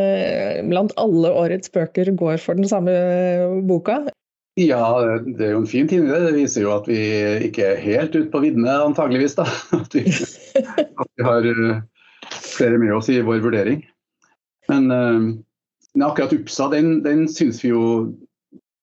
[0.67, 2.95] blant alle årets bøker går for den samme
[3.69, 4.01] boka?
[4.59, 4.83] Ja,
[5.23, 6.09] det er jo en fin ting.
[6.11, 6.99] Det viser jo at vi
[7.47, 9.39] ikke er helt ute på viddene, antageligvis.
[9.39, 9.47] da.
[9.79, 11.77] At vi, at vi, har eh,
[12.43, 13.85] flere med oss i vår vurdering.
[14.69, 14.91] Men,
[16.03, 18.15] uh, akkurat Upsa, den, den syns vi jo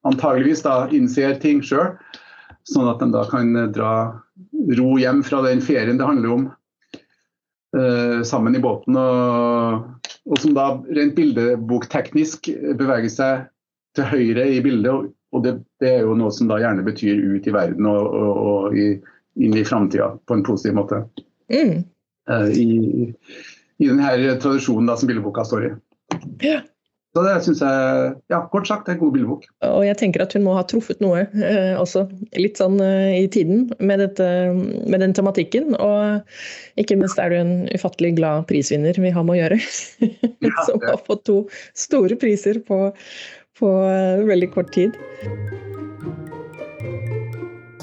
[0.07, 1.91] antageligvis da innser ting sjøl.
[2.69, 3.93] Sånn at de da kan dra
[4.79, 6.47] ro hjem fra den ferien det handler om,
[8.25, 8.95] sammen i båten.
[8.97, 10.63] Og, og som da
[10.97, 13.43] rent bildebokteknisk beveger seg
[13.97, 15.12] til høyre i bildet.
[15.29, 18.39] Og det, det, er jo noe som da gjerne betyr ut i verden og, og,
[18.49, 18.88] og i,
[19.38, 21.03] inn i framtida på en positiv måte.
[21.53, 21.84] Mm.
[22.29, 22.65] Uh, I,
[23.77, 25.71] I denne tradisjonen da, som bildeboka står i.
[26.45, 26.60] Ja.
[27.10, 29.45] Så det syns jeg, ja, kort sagt, det er en god bildebok.
[29.65, 32.04] Og jeg tenker at hun må ha truffet noe eh, også,
[32.38, 35.74] litt sånn eh, i tiden, med, dette, med, den tematikken.
[35.74, 36.22] Og
[36.82, 39.60] ikke minst er du en ufattelig glad prisvinner vi har med å gjøre.
[40.39, 41.39] Ja, som har fått to
[41.78, 42.78] store priser på,
[43.60, 44.95] på eh, veldig kort tid.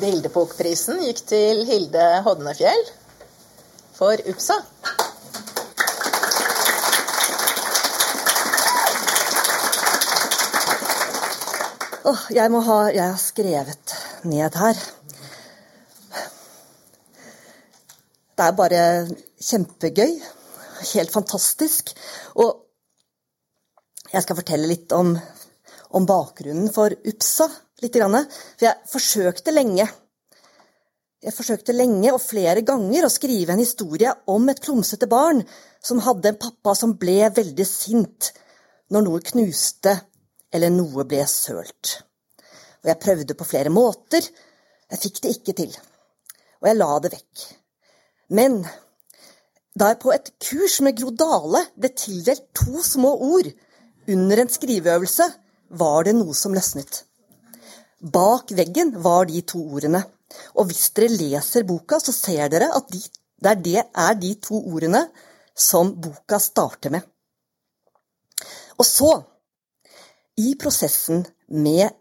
[0.01, 2.89] Bildebokprisen gikk til Hilde Hodnefjell
[3.99, 4.61] for UPSA.
[12.07, 13.95] Oh, jeg må ha Jeg har skrevet
[14.31, 14.79] ned her.
[18.37, 18.83] Det er bare
[19.42, 20.12] kjempegøy.
[20.92, 21.90] Helt fantastisk.
[22.38, 22.62] Og
[24.12, 25.16] jeg skal fortelle litt om
[25.97, 27.51] om bakgrunnen for UPSA
[27.83, 27.95] litt.
[27.99, 28.23] grann.
[28.55, 29.90] For jeg forsøkte lenge
[31.27, 35.40] jeg forsøkte lenge og flere ganger å skrive en historie om et klumsete barn
[35.83, 38.31] som hadde en pappa som ble veldig sint
[38.95, 39.97] når noe knuste
[40.57, 41.99] eller noe ble sølt.
[42.83, 44.25] Og jeg prøvde på flere måter.
[44.90, 45.73] Jeg fikk det ikke til.
[46.62, 47.47] Og jeg la det vekk.
[48.37, 48.61] Men
[49.77, 53.51] da jeg på et kurs med Gro Dale ble tildelt to små ord
[54.09, 55.27] under en skriveøvelse,
[55.77, 57.03] var det noe som løsnet.
[58.01, 60.05] Bak veggen var de to ordene.
[60.57, 63.03] Og hvis dere leser boka, så ser dere at de,
[63.42, 65.07] det er de to ordene
[65.57, 67.03] som boka starter med.
[68.77, 69.11] Og så,
[70.37, 71.94] i prosessen med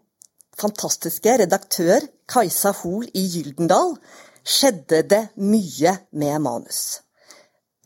[0.56, 3.96] fantastiske redaktør Kajsa Hoel i Gyldendal,
[4.46, 7.00] skjedde det mye med manus.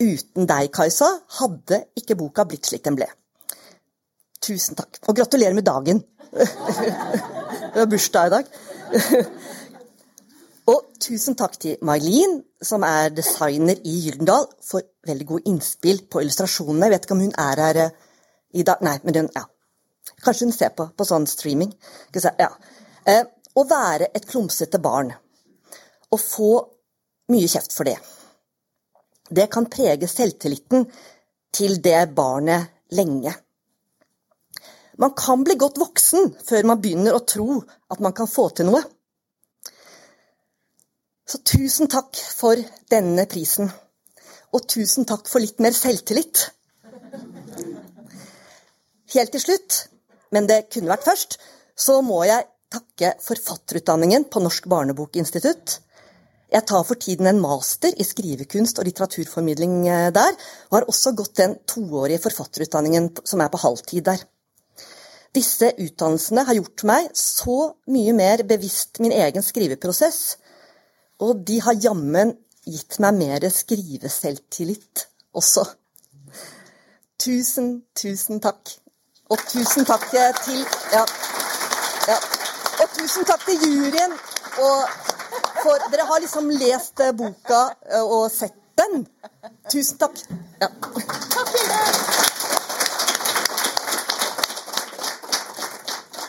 [0.01, 1.09] Uten deg, Kajsa,
[1.41, 3.09] hadde ikke boka blitt slik den ble.
[4.41, 5.03] Tusen takk.
[5.09, 6.03] Og gratulerer med dagen.
[7.71, 8.49] Det var bursdag i dag.
[10.73, 16.23] Og tusen takk til Mailin, som er designer i Gyldendal, for veldig gode innspill på
[16.25, 16.89] illustrasjonene.
[16.89, 17.97] Jeg vet ikke om hun er her eh,
[18.59, 19.45] i dag Nei, men hun, ja.
[20.25, 21.73] Kanskje hun ser på på sånn streaming.
[22.39, 22.51] Ja.
[23.09, 23.25] Eh,
[23.57, 25.13] å være et klumsete barn
[26.11, 26.51] og få
[27.31, 27.99] mye kjeft for det,
[29.31, 30.89] det kan prege selvtilliten
[31.55, 33.33] til det barnet lenge.
[35.01, 37.61] Man kan bli godt voksen før man begynner å tro
[37.91, 38.83] at man kan få til noe.
[41.31, 42.59] Så tusen takk for
[42.91, 43.71] denne prisen.
[44.51, 46.49] Og tusen takk for litt mer selvtillit.
[49.11, 49.77] Helt til slutt,
[50.31, 51.39] men det kunne vært først,
[51.75, 55.81] så må jeg takke forfatterutdanningen på Norsk barnebokinstitutt.
[56.51, 60.35] Jeg tar for tiden en master i skrivekunst og litteraturformidling eh, der,
[60.71, 64.23] og har også gått den toårige forfatterutdanningen som er på halvtid der.
[65.35, 67.59] Disse utdannelsene har gjort meg så
[67.95, 70.39] mye mer bevisst min egen skriveprosess,
[71.23, 72.35] og de har jammen
[72.67, 75.07] gitt meg mer skriveselvtillit
[75.39, 75.67] også.
[77.21, 78.75] Tusen, tusen takk.
[79.31, 81.05] Og tusen takk til ja,
[82.11, 82.17] ja.
[82.83, 84.17] Og tusen takk til juryen.
[84.59, 84.79] Og
[85.63, 87.61] for dere har liksom lest boka
[88.03, 89.05] og sett den.
[89.71, 90.19] Tusen takk.
[90.63, 90.69] Ja.
[90.71, 92.19] Takk, Hilde.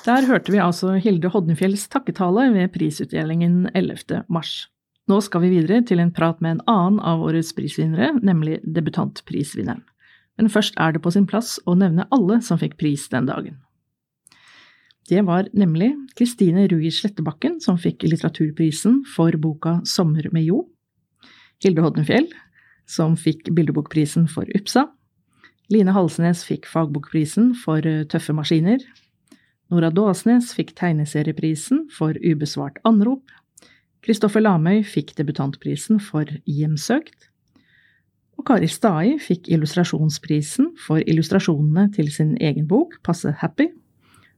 [0.01, 4.23] Der hørte vi altså Hilde Hodnefjells takketale ved prisutdelingen 11.
[4.33, 4.67] mars.
[5.09, 9.83] Nå skal vi videre til en prat med en annen av årets prisvinnere, nemlig debutantprisvinneren.
[10.39, 13.59] Men først er det på sin plass å nevne alle som fikk pris den dagen.
[15.09, 20.63] Det var nemlig Kristine Rui Slettebakken som fikk litteraturprisen for boka Sommer med Jo,
[21.61, 22.29] Hilde Hodnefjell
[22.89, 24.87] som fikk bildebokprisen for UPSA,
[25.71, 28.81] Line Halsnes fikk fagbokprisen for Tøffe maskiner,
[29.71, 33.23] Nora Dåsnes fikk tegneserieprisen for Ubesvart anrop.
[34.03, 37.30] Kristoffer Lamøy fikk debutantprisen for Hjemsøkt.
[38.41, 43.67] Og Kari Stai fikk illustrasjonsprisen for illustrasjonene til sin egen bok Passe happy.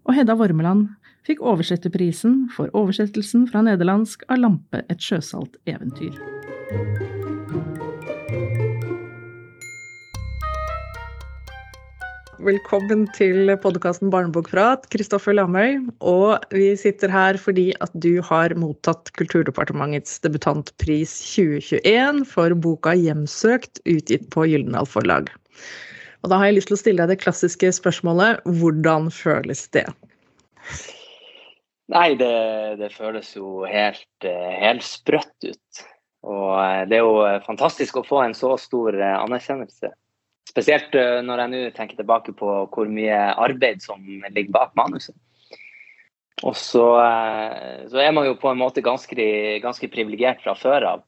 [0.03, 0.89] Og Hedda Vormeland
[1.23, 6.19] fikk oversetterprisen for oversettelsen fra nederlandsk av Lampe et sjøsalt eventyr.
[12.43, 15.77] Velkommen til podkasten Barnebokprat, Kristoffer Lamøy.
[16.03, 23.79] Og vi sitter her fordi at du har mottatt Kulturdepartementets debutantpris 2021 for boka 'Hjemsøkt',
[23.87, 25.31] utgitt på Gyldendal Forlag.
[26.25, 29.87] Og da har jeg lyst til å stille deg det klassiske spørsmålet hvordan føles det?
[31.95, 32.35] Nei, det,
[32.83, 35.83] det føles jo helt, eh, helt sprøtt ut.
[36.27, 39.95] Og eh, det er jo fantastisk å få en så stor eh, anerkjennelse.
[40.53, 45.15] Spesielt eh, når jeg nå tenker tilbake på hvor mye arbeid som ligger bak manuset.
[46.43, 49.25] Og så, eh, så, er man jo på en måte ganske,
[49.63, 51.05] ganske privilegert fra før av.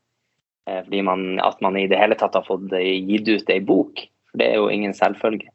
[0.66, 4.02] Eh, fordi man, at man i det hele tatt har fått gitt ut ei bok.
[4.32, 5.52] For det er jo ingen selvfølge.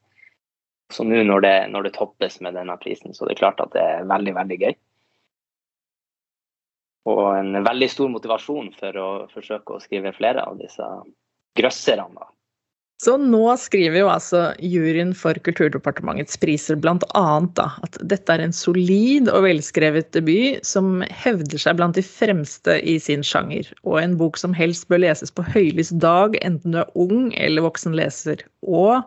[0.94, 3.74] Så nå når det, når det toppes med denne prisen, så det er klart at
[3.74, 4.74] det er veldig, veldig gøy.
[7.10, 10.86] Og en veldig stor motivasjon for å forsøke å skrive flere av disse
[11.58, 12.30] grøsserne.
[13.00, 17.22] Så nå skriver jo altså juryen for Kulturdepartementets priser bl.a.
[17.56, 22.98] at dette er en solid og velskrevet debut som hevder seg blant de fremste i
[23.00, 26.92] sin sjanger, og en bok som helst bør leses på høylys dag, enten du er
[26.92, 28.44] ung eller voksen leser.
[28.68, 29.00] Og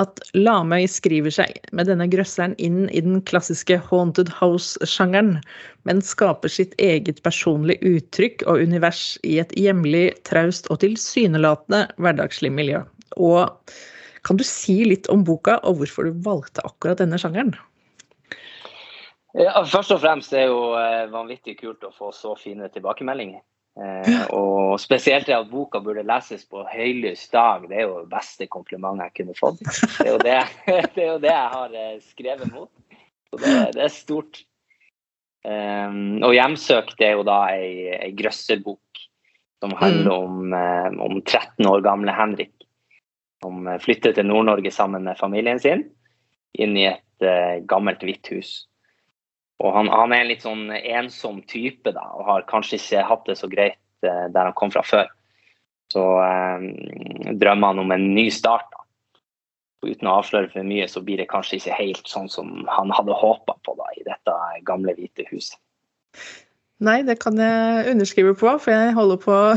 [0.00, 5.36] at Lamøy skriver seg med denne grøsseren inn i den klassiske haunted house-sjangeren,
[5.86, 12.50] men skaper sitt eget personlige uttrykk og univers i et hjemlig, traust og tilsynelatende hverdagslig
[12.58, 12.82] miljø.
[13.16, 13.74] Og
[14.26, 17.54] kan du si litt om boka, og hvorfor du valgte akkurat denne sjangeren?
[19.38, 23.40] Ja, først og fremst er det jo eh, vanvittig kult å få så fine tilbakemeldinger.
[23.78, 28.10] Eh, og spesielt det at boka burde leses på høylys dag, det er jo det
[28.10, 29.62] beste komplimentet jeg kunne fått.
[29.62, 30.38] Det er jo det,
[30.96, 32.70] det, er jo det jeg har eh, skrevet mot.
[33.30, 34.42] Så det, det er stort.
[35.46, 35.88] Eh,
[36.26, 39.06] og 'Hjemsøkt' er jo da ei, ei grøsserbok
[39.62, 40.52] som handler mm.
[40.98, 42.59] om, om 13 år gamle Henrik
[43.40, 45.86] som flytter til Nord-Norge sammen med familien sin,
[46.58, 48.50] inn i et uh, gammelt, hvitt hus.
[49.60, 53.26] Og han, han, er en litt sånn ensom type da, og har kanskje ikke hatt
[53.28, 55.08] det så greit uh, der han kom fra før.
[55.92, 56.60] Så uh,
[57.40, 58.68] drømmer han om en ny start.
[58.72, 58.84] da.
[59.80, 62.92] Og uten å avsløre for mye, så blir det kanskje ikke helt sånn som han
[62.92, 64.36] hadde håpa på da, i dette
[64.68, 65.60] gamle, hvite huset.
[66.80, 69.36] Nei, det kan jeg underskrive på, for jeg holder på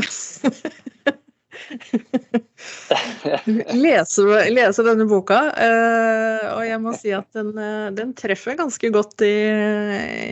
[3.74, 8.90] leser, leser, denne boka, eh, og jeg må si at den, eh, den treffer ganske
[8.94, 9.34] godt i,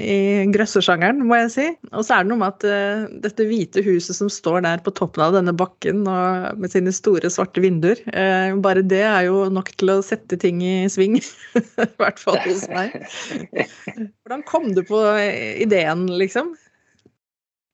[0.03, 0.19] i
[0.53, 1.67] grøssersjangeren, må jeg si.
[1.93, 4.95] Og så er det noe med at eh, dette hvite huset som står der på
[4.99, 8.01] toppen av denne bakken og med sine store, svarte vinduer,
[8.63, 11.19] bare det er jo nok til å sette ting i sving.
[11.59, 12.99] I hvert fall hos meg.
[14.23, 15.01] Hvordan kom du på
[15.63, 16.55] ideen, liksom?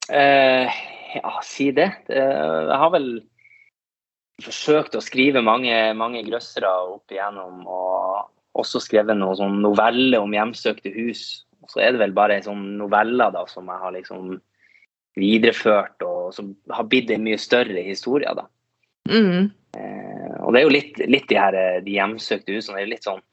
[0.09, 0.69] Uh,
[1.19, 1.91] ja, si det.
[2.09, 3.11] Jeg har vel
[4.43, 7.65] forsøkt å skrive mange, mange grøssere opp igjennom.
[7.67, 11.45] Og også skrevet noen sånn noveller om hjemsøkte hus.
[11.63, 14.37] Og så er det vel bare sånn noveller da, som jeg har liksom
[15.19, 18.31] videreført, og som har blitt en mye større historie.
[18.39, 18.47] da.
[19.11, 19.51] Mm.
[19.77, 22.79] Eh, og det er jo litt, litt de her de hjemsøkte husene.
[22.79, 23.25] det er litt sånn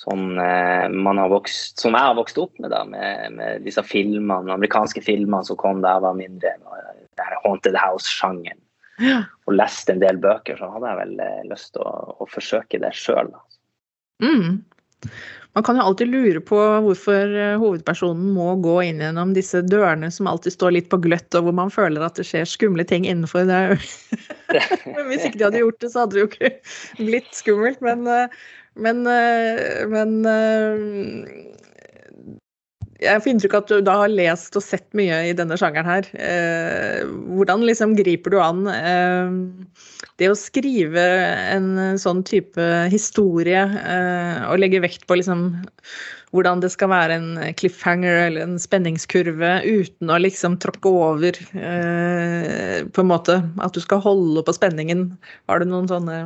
[0.00, 3.82] sånn eh, man har vokst, som jeg har vokst opp med, da, med, med disse
[3.84, 6.54] filmene, amerikanske filmene som kom da jeg var mindre.
[7.44, 8.56] Haunted House-sjangeren
[9.46, 12.80] og lest en del bøker, så hadde jeg vel eh, lyst til å, å forsøke
[12.82, 13.32] det sjøl.
[14.20, 14.60] Mm.
[15.56, 20.12] Man kan jo alltid lure på hvorfor eh, hovedpersonen må gå inn gjennom disse dørene
[20.14, 23.08] som alltid står litt på gløtt, og hvor man føler at det skjer skumle ting
[23.08, 23.48] innenfor.
[23.50, 23.80] Det.
[25.08, 26.52] Hvis ikke de hadde gjort det, så hadde det jo ikke
[27.00, 27.82] blitt skummelt.
[27.82, 28.42] Men, eh,
[28.78, 29.02] men,
[29.90, 30.14] men
[33.00, 35.88] jeg får inntrykk av at du da har lest og sett mye i denne sjangeren
[35.88, 36.08] her.
[36.14, 39.34] Eh, hvordan liksom griper du an eh,
[40.20, 41.04] det å skrive
[41.54, 45.48] en sånn type historie eh, og legge vekt på liksom
[46.30, 52.84] hvordan det skal være en cliffhanger eller en spenningskurve uten å liksom tråkke over eh,
[52.86, 55.08] på en måte at du skal holde på spenningen.
[55.50, 56.20] Har du noen sånne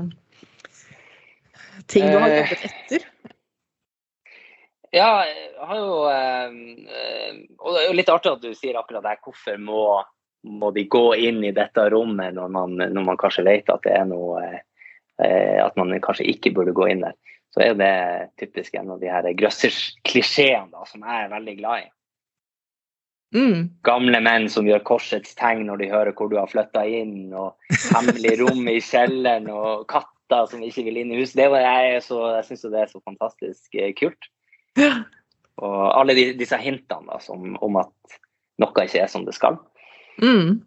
[1.89, 3.11] ting du har jobbet eh, etter?
[4.95, 9.03] Ja, jeg har jo eh, Og det er jo litt artig at du sier akkurat
[9.03, 9.17] det.
[9.25, 9.81] Hvorfor må,
[10.47, 13.97] må de gå inn i dette rommet når man, når man kanskje vet at det
[13.99, 17.19] er noe eh, At man kanskje ikke burde gå inn der.
[17.55, 17.95] Så er det
[18.41, 21.91] typisk en av de her grøsserklisjeene som jeg er veldig glad i.
[23.35, 23.61] Mm.
[23.87, 27.55] Gamle menn som gjør korsets tegn når de hører hvor du har flytta inn, og
[27.93, 31.41] hemmelig rom i kjelleren, og katter som ikke vil inn i huset.
[31.43, 34.31] Det var jeg, så, jeg syns det er så fantastisk eh, kult.
[35.65, 38.19] Og alle de, disse hintene da, som, om at
[38.63, 39.59] noe ikke er som det skal.
[40.23, 40.63] Mm.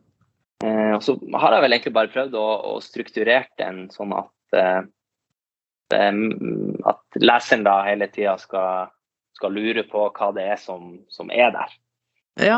[0.63, 4.57] Eh, og så har jeg vel egentlig bare prøvd å, å strukturere den sånn at
[4.57, 4.85] eh,
[5.87, 8.89] at leseren da hele tida skal,
[9.37, 11.75] skal, lure på hva det er som, som er der.
[12.43, 12.57] Ja.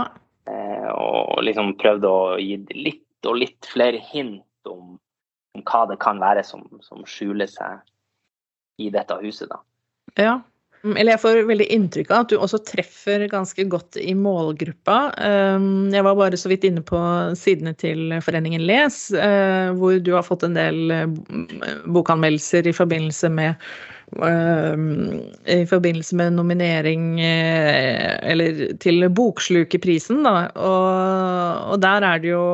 [0.49, 4.95] Eh, og liksom prøvd å gi litt og litt flere hint om,
[5.55, 7.83] om hva det kan være som, som, skjuler seg
[8.79, 9.51] i dette huset.
[9.51, 9.59] da.
[10.15, 10.35] Ja.
[10.83, 14.97] Mm, eller jeg får veldig inntrykk av at du også treffer ganske godt i målgruppa.
[15.19, 16.99] Um, jeg var bare så vidt inne på
[17.35, 23.31] sidene til Foreningen Les, uh, hvor du har fått en del uh, bokanmeldelser i forbindelse
[23.33, 23.59] med
[24.23, 25.19] um,
[25.51, 30.47] i forbindelse med nominering uh, eller til Bokslukerprisen, da.
[30.55, 32.45] Og, og der er det jo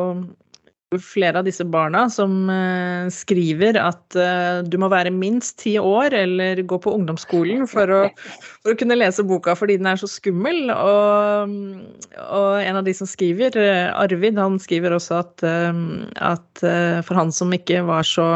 [1.01, 6.13] flere av disse barna som uh, skriver at uh, du må være minst ti år
[6.15, 8.01] eller gå på ungdomsskolen for å,
[8.61, 10.69] for å, kunne lese boka fordi den er så skummel.
[10.71, 11.55] Og,
[12.25, 16.65] og en av de som skriver, uh, Arvid, han skriver også at, at
[17.05, 18.27] for han som ikke var så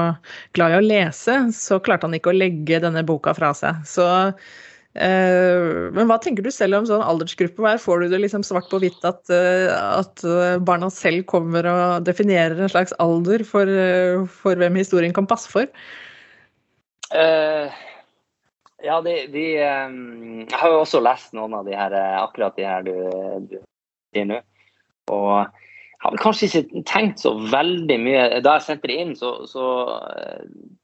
[0.57, 3.85] glad i å lese, så klarte han ikke å legge denne boka fra seg.
[3.87, 7.61] Så Eh, men hva tenker du selv om sånn aldersgruppe?
[7.61, 11.67] Her får du det liksom svart på hvitt at, eh, at, eh, barna selv kommer
[11.69, 13.69] og definerer en slags alder for,
[14.41, 15.69] for hvem historien kan passe for?
[17.13, 17.69] Uh,
[18.85, 22.65] ja, de, de um, Jeg har jo også lest noen av de her, akkurat de
[22.65, 23.57] her du
[24.13, 24.41] sier nå.
[25.09, 29.33] Og jeg har kanskje ikke tenkt så veldig mye Da jeg sendte det inn, så,
[29.49, 29.65] så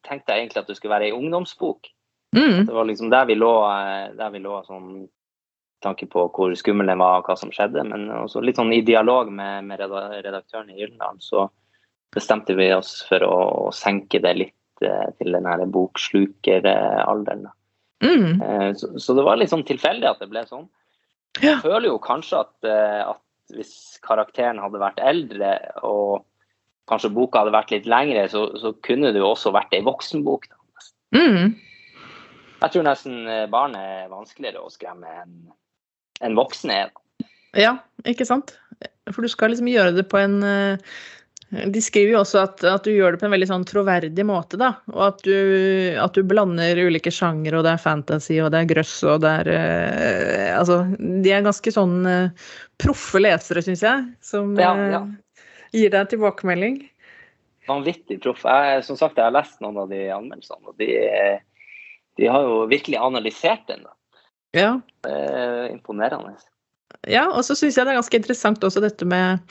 [0.05, 1.94] tenkte jeg egentlig at det skulle være ei ungdomsbok.
[2.35, 2.65] Mm.
[2.67, 5.07] Det var liksom der vi lå, eh, der vi lå sånn
[5.85, 7.83] tanke på hvor skummel den var og hva som skjedde.
[7.87, 11.47] Men også litt sånn i dialog med, med redaktøren i Gyldendal så
[12.15, 13.35] bestemte vi oss for å,
[13.67, 17.47] å senke det litt eh, til den her bokslukeralderen.
[18.03, 18.41] Mm.
[18.41, 20.67] Eh, så, så, det var litt sånn tilfeldig at det ble sånn.
[21.43, 23.19] Jeg føler jo kanskje at, at,
[23.51, 26.23] hvis karakteren hadde vært eldre og
[26.87, 30.47] kanskje boka hadde vært litt lengre, så, så kunne det jo også vært ei voksenbok.
[30.47, 30.85] Da.
[31.17, 31.55] Mm.
[32.61, 35.35] Jeg tror nesten eh, barn er vanskeligere å skremme enn
[36.23, 36.93] en voksne er.
[37.55, 37.77] Ja,
[38.07, 38.55] ikke sant.
[39.11, 40.95] For du skal liksom gjøre det på en eh,
[41.71, 44.57] De skriver jo også at, at du gjør det på en veldig sånn troverdig måte,
[44.59, 44.73] da.
[44.91, 45.35] Og at du,
[46.01, 49.35] at du blander ulike sjangere, og det er fantasy, og det er grøss, og det
[49.43, 52.49] er eh, Altså, de er ganske sånn eh,
[52.81, 55.03] proffe lesere, syns jeg, som ja, ja.
[55.03, 55.45] Eh,
[55.75, 56.79] gir deg tilbakemelding.
[57.67, 58.43] Vanvittig proff.
[58.85, 61.43] Som sagt, jeg har lest noen av de anmeldelsene, og de er
[62.19, 63.85] de har jo virkelig analysert den.
[63.85, 63.95] da.
[64.55, 64.69] Ja.
[65.03, 66.35] Det er imponerende.
[67.09, 69.43] Ja, og så syns jeg det er ganske interessant også dette med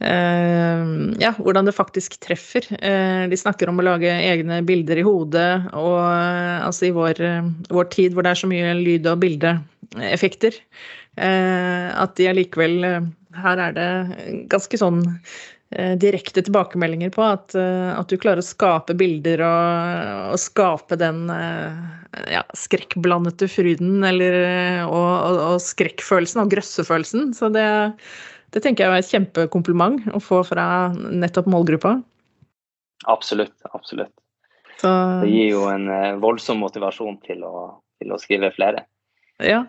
[0.00, 2.64] Uh, ja, hvordan det faktisk treffer.
[2.80, 7.20] Uh, de snakker om å lage egne bilder i hodet, og uh, altså i vår,
[7.68, 10.56] vår, tid hvor det er så mye lyd- og bildeeffekter,
[11.20, 13.90] eh, at de allikevel eh, Her er det
[14.50, 15.02] ganske sånn
[15.72, 20.96] Eh, direkte tilbakemeldinger på at, eh, at, du klarer å skape bilder og, og skape
[20.98, 21.76] den eh,
[22.34, 24.34] ja, skrekkblandete fryden eller,
[24.88, 27.30] og, og, og, skrekkfølelsen og grøssefølelsen.
[27.38, 27.68] Så det,
[28.50, 32.00] det tenker jeg er et kjempekompliment å få fra nettopp målgruppa.
[33.06, 33.54] Absolutt.
[33.70, 34.16] Absolutt.
[34.82, 34.90] Så,
[35.22, 35.86] det gir jo en
[36.18, 37.68] voldsom motivasjon til å,
[38.02, 38.88] til å skrive flere.
[39.38, 39.68] Ja.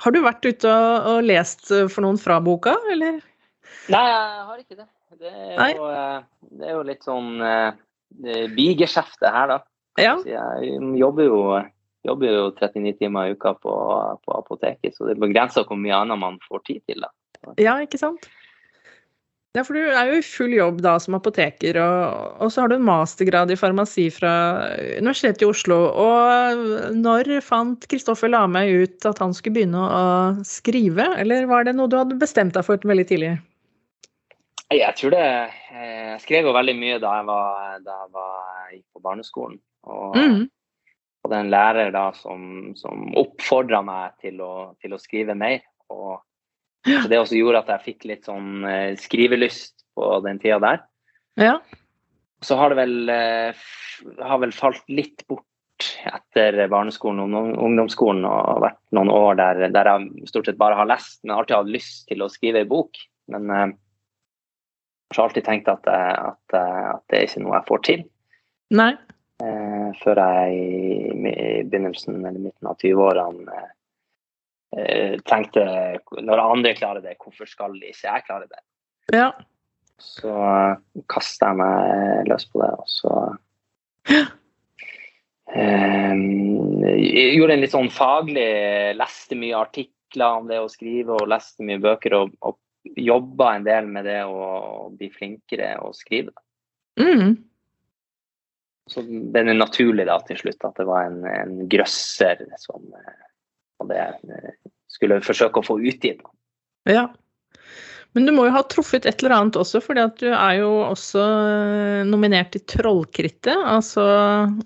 [0.00, 3.18] Har du vært ute og, og lest for noen fra boka, eller?
[3.90, 4.88] Nei, jeg har ikke det.
[5.20, 6.20] Det er, jo, eh,
[6.56, 7.72] det er jo, litt sånn uh,
[8.54, 9.58] bigeskjefte her, da.
[10.00, 10.14] Ja.
[10.24, 11.40] Jeg jobber jo,
[12.06, 13.74] jobber jo 39 timer i uka på,
[14.24, 17.04] på apoteket, så det er begrensa hvor mye annet man får tid til.
[17.04, 17.10] da.
[17.60, 18.30] Ja, ikke sant.
[19.58, 22.70] Ja, for du er jo i full jobb da som apoteker, og, og, så har
[22.70, 24.32] du en mastergrad i farmasi fra
[25.00, 25.78] Universitetet i Oslo.
[25.98, 30.04] Og når fant Kristoffer Lame ut at han skulle begynne å
[30.46, 33.32] skrive, eller var det noe du hadde bestemt deg for veldig tidlig?
[34.70, 38.40] Jeg tror det eh, Jeg skrev jo veldig mye da jeg var, da jeg var
[38.70, 39.58] gikk på barneskolen.
[39.90, 40.40] Og mm.
[41.26, 42.42] hadde en lærer da som,
[42.78, 45.64] som oppfordra meg til å, til å, skrive mer.
[45.90, 46.20] Og
[46.88, 47.02] ja.
[47.10, 50.82] det også gjorde at jeg fikk litt sånn eh, skrivelyst på den tida der.
[51.40, 51.58] Ja.
[52.44, 53.66] Så har det vel, eh,
[54.20, 55.46] har vel falt litt bort
[56.08, 60.88] etter barneskolen og ungdomsskolen og vært noen år der, der jeg stort sett bare har
[60.88, 63.00] lest, men alltid hatt lyst til å skrive en bok.
[63.32, 68.04] Men jeg har alltid tenkt at, at, at, det er ikke noe jeg får til.
[69.40, 73.76] Eh, før jeg i, begynnelsen eller midten av 20-årene eh, eh,
[75.26, 75.64] tenkte
[76.22, 78.60] når andre klarer det, hvorfor skal ikke jeg klare det?
[79.16, 79.32] Ja.
[80.00, 80.78] Så uh,
[81.10, 83.14] kasta jeg meg løs på det, og så
[85.52, 86.22] um,
[87.00, 88.46] Gjorde en litt sånn faglig
[88.96, 92.16] Leste mye artikler om det å skrive og leste mye bøker.
[92.16, 92.58] og, og
[92.96, 96.32] jobba en del med det å bli flinkere å skrive.
[97.00, 97.36] Mm.
[98.90, 102.88] Så det er naturlig da til slutt at det var en, en grøsser som
[103.80, 104.54] hadde,
[104.92, 106.22] skulle forsøke å få utgitt.
[106.88, 107.08] Ja.
[108.16, 111.20] Men du må jo ha truffet et eller annet også, at du er jo også
[111.22, 114.02] eh, nominert til Trollkrittet, altså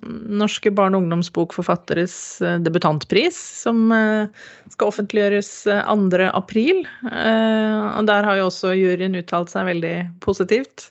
[0.00, 3.36] Norske barne- og ungdomsbokforfatteres eh, debutantpris,
[3.66, 6.24] som eh, skal offentliggjøres 2.
[6.32, 6.86] april.
[7.04, 9.94] Og der har jo også juryen uttalt seg veldig
[10.24, 10.88] positivt.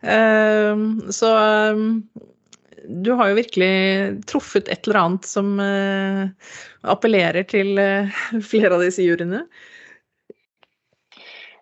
[0.00, 1.30] Så
[2.88, 3.72] du har jo virkelig
[4.30, 5.52] truffet et eller annet som
[6.82, 7.76] appellerer til
[8.50, 9.44] flere av disse juryene.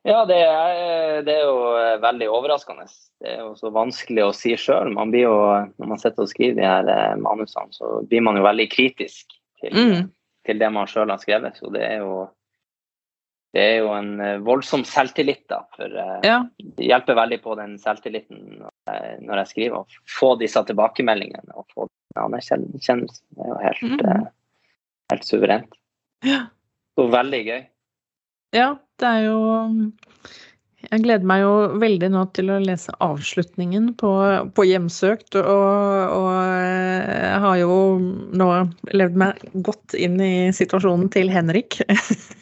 [0.08, 2.86] Ja, det er, det er, jo eh, veldig overraskende.
[3.20, 4.94] Det er jo så vanskelig å si sjøl.
[4.94, 9.34] Når man sitter og skriver de her eh, manusene, så blir man jo veldig kritisk
[9.60, 10.06] til, mm.
[10.48, 11.58] til det man sjøl har skrevet.
[11.58, 12.22] Så det er jo
[13.56, 15.62] det er jo en eh, voldsom selvtillit, da.
[15.76, 15.94] For
[16.24, 16.42] ja.
[16.58, 19.80] det hjelper veldig på den selvtilliten når jeg skriver.
[19.80, 21.88] Å få disse tilbakemeldingene og få
[22.18, 23.06] anerkjennelsen.
[23.38, 24.28] Er jo helt, mm.
[25.14, 25.80] helt suverent.
[26.26, 26.44] Ja.
[26.98, 27.60] Og veldig gøy.
[28.56, 28.68] Ja,
[29.00, 29.40] det er jo
[30.88, 34.10] Jeg gleder meg jo veldig nå til å lese avslutningen på,
[34.56, 35.36] på Hjemsøkt.
[35.36, 37.74] Og, og, jeg har jo
[38.40, 38.46] nå
[38.96, 41.82] levd meg godt inn i situasjonen til Henrik.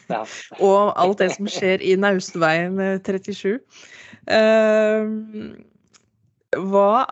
[0.07, 0.21] Ja.
[0.63, 3.57] og alt det som skjer i Naustveien 37.
[4.31, 5.11] Uh,
[6.71, 7.03] hva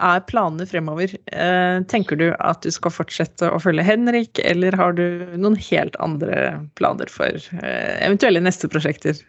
[0.00, 1.12] er planene fremover?
[1.28, 5.04] Uh, tenker du at du skal fortsette å følge Henrik, eller har du
[5.36, 9.20] noen helt andre planer for uh, eventuelle neste prosjekter?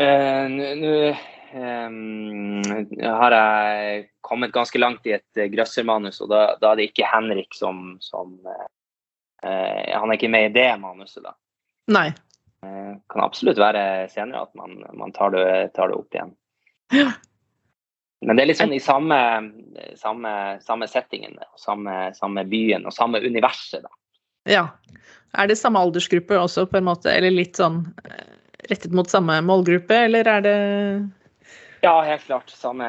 [0.00, 0.94] Uh, Nå
[1.52, 2.62] um,
[3.02, 7.52] har jeg kommet ganske langt i et grøssermanus, og da, da, er det ikke Henrik
[7.56, 8.68] som, som uh,
[9.44, 11.34] Han er ikke med i det manuset, da.
[11.92, 12.08] Nei.
[12.62, 16.34] Det kan absolutt være senere at man, man tar, det, tar, det, opp igjen.
[16.94, 17.10] Ja.
[18.22, 19.18] Men det er litt sånn i samme,
[19.98, 20.32] samme,
[20.62, 23.90] samme settingen, samme, samme, byen og samme universet, da.
[24.48, 24.62] Ja.
[25.38, 28.38] Er det samme aldersgruppe også, på en måte, eller litt sånn eh,
[28.70, 30.56] rettet mot samme målgruppe, eller er det
[31.82, 32.50] Ja, helt klart.
[32.50, 32.88] Samme,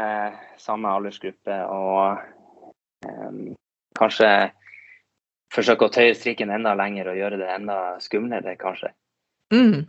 [0.62, 1.56] samme aldersgruppe.
[1.66, 2.20] Og
[3.08, 3.56] um,
[3.98, 4.30] kanskje
[5.54, 8.94] forsøke å tøye strikken enda lenger og gjøre det enda skumlere, kanskje.
[9.54, 9.84] Mm.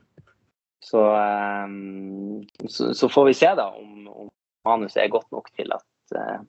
[0.85, 4.33] Så, um, så, så, får vi se da om, om
[4.69, 6.41] manuset er godt nok til at uh,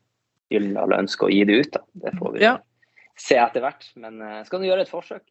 [0.51, 1.71] Gyldendal ønsker å gi det ut.
[1.75, 1.83] Da.
[2.03, 2.57] Det får vi ja.
[3.19, 3.87] se etter hvert.
[3.99, 5.23] Men uh, skal du gjøre et forsøk?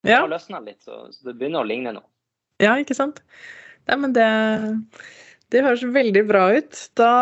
[0.00, 0.22] Det ja.
[0.22, 2.08] har løsna litt, så, så, det begynner å ligne noe.
[2.60, 3.22] Ja, ikke sant.
[3.88, 4.26] Nei, men det,
[5.52, 6.82] det høres veldig bra ut.
[6.98, 7.12] Da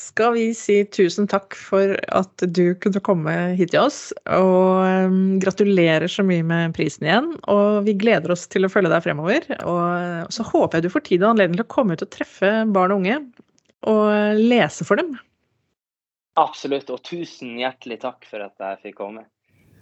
[0.00, 4.00] skal vi si tusen takk for at du kunne komme hit til oss.
[4.32, 7.32] Og um, gratulerer så mye med prisen igjen.
[7.52, 9.48] Og vi gleder oss til å følge deg fremover.
[9.68, 12.52] Og så håper jeg du får tid og anledning til å komme ut og treffe
[12.70, 13.20] barn og unge
[13.88, 15.14] og lese for dem.
[16.40, 19.24] Absolutt, og tusen hjertelig takk for at jeg fikk komme.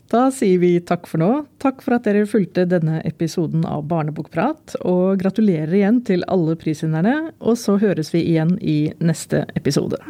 [0.08, 1.32] Da sier vi takk for nå.
[1.60, 7.34] Takk for at dere fulgte denne episoden av Barnebokprat, og gratulerer igjen til alle prisvinnerne.
[7.44, 10.00] Og så høres vi igjen i neste episode.